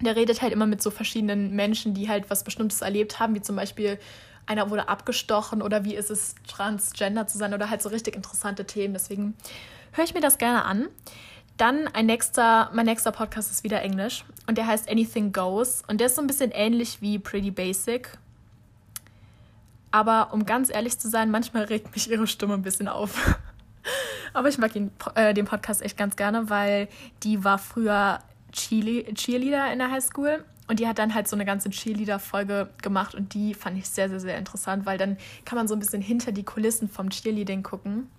der 0.01 0.15
redet 0.15 0.41
halt 0.41 0.53
immer 0.53 0.65
mit 0.65 0.81
so 0.81 0.89
verschiedenen 0.89 1.55
Menschen, 1.55 1.93
die 1.93 2.09
halt 2.09 2.29
was 2.29 2.43
Bestimmtes 2.43 2.81
erlebt 2.81 3.19
haben, 3.19 3.35
wie 3.35 3.41
zum 3.41 3.55
Beispiel 3.55 3.99
einer 4.47 4.69
wurde 4.69 4.89
abgestochen 4.89 5.61
oder 5.61 5.83
wie 5.83 5.95
ist 5.95 6.11
es, 6.11 6.35
transgender 6.47 7.27
zu 7.27 7.38
sein 7.38 7.53
oder 7.53 7.69
halt 7.69 7.81
so 7.81 7.89
richtig 7.89 8.15
interessante 8.15 8.65
Themen. 8.65 8.93
Deswegen 8.93 9.35
höre 9.91 10.05
ich 10.05 10.13
mir 10.13 10.21
das 10.21 10.38
gerne 10.38 10.65
an. 10.65 10.88
Dann 11.58 11.88
ein 11.88 12.06
nächster, 12.06 12.70
mein 12.74 12.86
nächster 12.86 13.12
Podcast 13.12 13.52
ist 13.52 13.63
wieder 13.63 13.82
Englisch 13.82 14.26
und 14.48 14.58
der 14.58 14.68
heißt 14.68 14.89
Anything 14.89 15.32
Goes 15.32 15.84
und 15.88 16.00
der 16.00 16.08
ist 16.08 16.15
so 16.15 16.22
ein 16.22 16.28
bisschen 16.28 16.52
ähnlich 16.52 17.02
wie 17.02 17.18
Pretty 17.18 17.52
Basic, 17.52 18.18
aber 19.96 20.34
um 20.34 20.46
ganz 20.46 20.70
ehrlich 20.70 21.00
zu 21.00 21.10
sein, 21.10 21.32
manchmal 21.32 21.63
regt 21.63 21.96
mich 21.96 22.12
ihre 22.12 22.28
Stimme 22.28 22.56
ein 22.56 22.63
bisschen 22.63 22.89
auf. 22.89 23.38
Aber 24.34 24.50
ich 24.50 24.58
mag 24.58 24.76
ihn, 24.76 24.91
äh, 25.15 25.34
den 25.34 25.46
Podcast 25.46 25.82
echt 25.82 25.96
ganz 25.96 26.18
gerne, 26.18 26.50
weil 26.50 26.89
die 27.24 27.46
war 27.46 27.58
früher 27.58 28.20
Cheerle 28.52 29.06
Cheerleader 29.13 29.72
in 29.72 29.80
der 29.80 29.89
Highschool 29.89 30.44
und 30.68 30.82
die 30.82 30.88
hat 30.89 31.00
dann 31.00 31.13
halt 31.13 31.30
so 31.30 31.38
eine 31.38 31.46
ganze 31.46 31.70
Cheerleader-Folge 31.70 32.68
gemacht 32.82 33.15
und 33.15 33.34
die 33.34 33.54
fand 33.54 33.78
ich 33.78 33.88
sehr, 33.88 34.10
sehr, 34.10 34.20
sehr 34.20 34.38
interessant, 34.38 34.86
weil 34.86 34.98
dann 34.98 35.15
kann 35.46 35.56
man 35.56 35.70
so 35.70 35.74
ein 35.76 35.80
bisschen 35.80 36.02
hinter 36.02 36.34
die 36.34 36.44
Kulissen 36.44 36.89
vom 36.89 37.10
Cheerleading 37.10 37.63
gucken. 37.63 38.10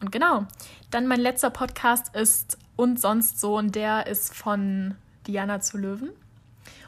Und 0.00 0.12
genau, 0.12 0.46
dann 0.90 1.06
mein 1.06 1.20
letzter 1.20 1.50
Podcast 1.50 2.14
ist 2.14 2.58
Und 2.76 3.00
sonst 3.00 3.40
so 3.40 3.56
und 3.56 3.74
der 3.74 4.06
ist 4.06 4.34
von 4.34 4.96
Diana 5.26 5.60
zu 5.60 5.78
Löwen. 5.78 6.10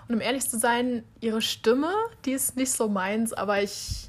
Und 0.06 0.14
um 0.14 0.20
ehrlich 0.20 0.48
zu 0.48 0.58
sein, 0.58 1.04
ihre 1.20 1.42
Stimme, 1.42 1.92
die 2.24 2.32
ist 2.32 2.56
nicht 2.56 2.72
so 2.72 2.88
meins, 2.88 3.32
aber 3.32 3.62
ich, 3.62 4.08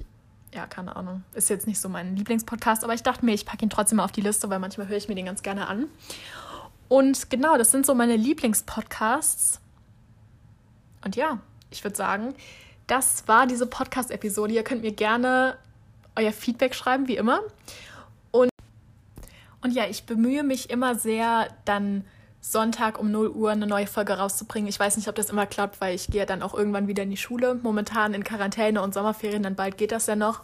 ja, 0.54 0.66
keine 0.66 0.96
Ahnung, 0.96 1.24
ist 1.34 1.50
jetzt 1.50 1.68
nicht 1.68 1.80
so 1.80 1.90
mein 1.90 2.16
Lieblingspodcast, 2.16 2.84
aber 2.84 2.94
ich 2.94 3.04
dachte 3.04 3.26
mir, 3.26 3.34
ich 3.34 3.46
packe 3.46 3.64
ihn 3.64 3.70
trotzdem 3.70 3.98
mal 3.98 4.06
auf 4.06 4.12
die 4.12 4.22
Liste, 4.22 4.50
weil 4.50 4.60
manchmal 4.60 4.88
höre 4.88 4.98
ich 4.98 5.10
mir 5.10 5.16
den 5.16 5.26
ganz 5.26 5.42
gerne 5.42 5.68
an. 5.68 5.88
Und 6.88 7.30
genau, 7.30 7.58
das 7.58 7.72
sind 7.72 7.86
so 7.86 7.94
meine 7.96 8.16
Lieblingspodcasts. 8.16 9.60
Und 11.04 11.16
ja, 11.16 11.40
ich 11.70 11.84
würde 11.84 11.96
sagen, 11.96 12.34
das 12.88 13.28
war 13.28 13.46
diese 13.46 13.68
Podcast-Episode. 13.68 14.54
Ihr 14.54 14.64
könnt 14.64 14.82
mir 14.82 14.94
gerne 14.94 15.58
euer 16.16 16.32
Feedback 16.32 16.74
schreiben, 16.74 17.08
wie 17.08 17.18
immer. 17.18 17.42
Und, 19.62 19.72
ja, 19.72 19.86
ich 19.90 20.06
bemühe 20.06 20.44
mich 20.44 20.70
immer 20.70 20.96
sehr, 20.96 21.48
dann 21.66 22.06
Sonntag 22.42 23.00
um 23.00 23.12
0 23.12 23.30
Uhr 23.30 23.52
eine 23.52 23.68
neue 23.68 23.88
Folge 23.88 24.14
rauszubringen. 24.14 24.70
Ich 24.70 24.80
weiß 24.80 24.96
nicht, 24.98 25.10
ob 25.10 25.16
das 25.16 25.30
immer 25.30 25.46
klappt, 25.46 25.82
weil 25.82 25.96
ich 25.96 26.08
gehe 26.08 26.26
dann 26.26 26.42
auch 26.42 26.54
irgendwann 26.54 26.88
wieder 26.88 27.04
in 27.04 27.10
die 27.10 27.18
Schule. 27.18 27.56
Momentan 27.56 28.14
in 28.14 28.24
Quarantäne 28.24 28.82
und 28.82 28.94
Sommerferien, 28.94 29.44
dann 29.44 29.56
bald 29.56 29.78
geht 29.78 29.92
das 29.92 30.08
ja 30.08 30.16
noch. 30.16 30.42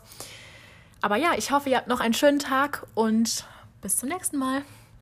Aber 1.01 1.15
ja, 1.15 1.31
ich 1.37 1.51
hoffe, 1.51 1.69
ihr 1.69 1.77
habt 1.77 1.87
noch 1.87 2.01
einen 2.01 2.13
schönen 2.13 2.39
Tag 2.39 2.85
und 2.95 3.45
bis 3.81 3.97
zum 3.97 4.09
nächsten 4.09 4.37
Mal. 4.37 4.63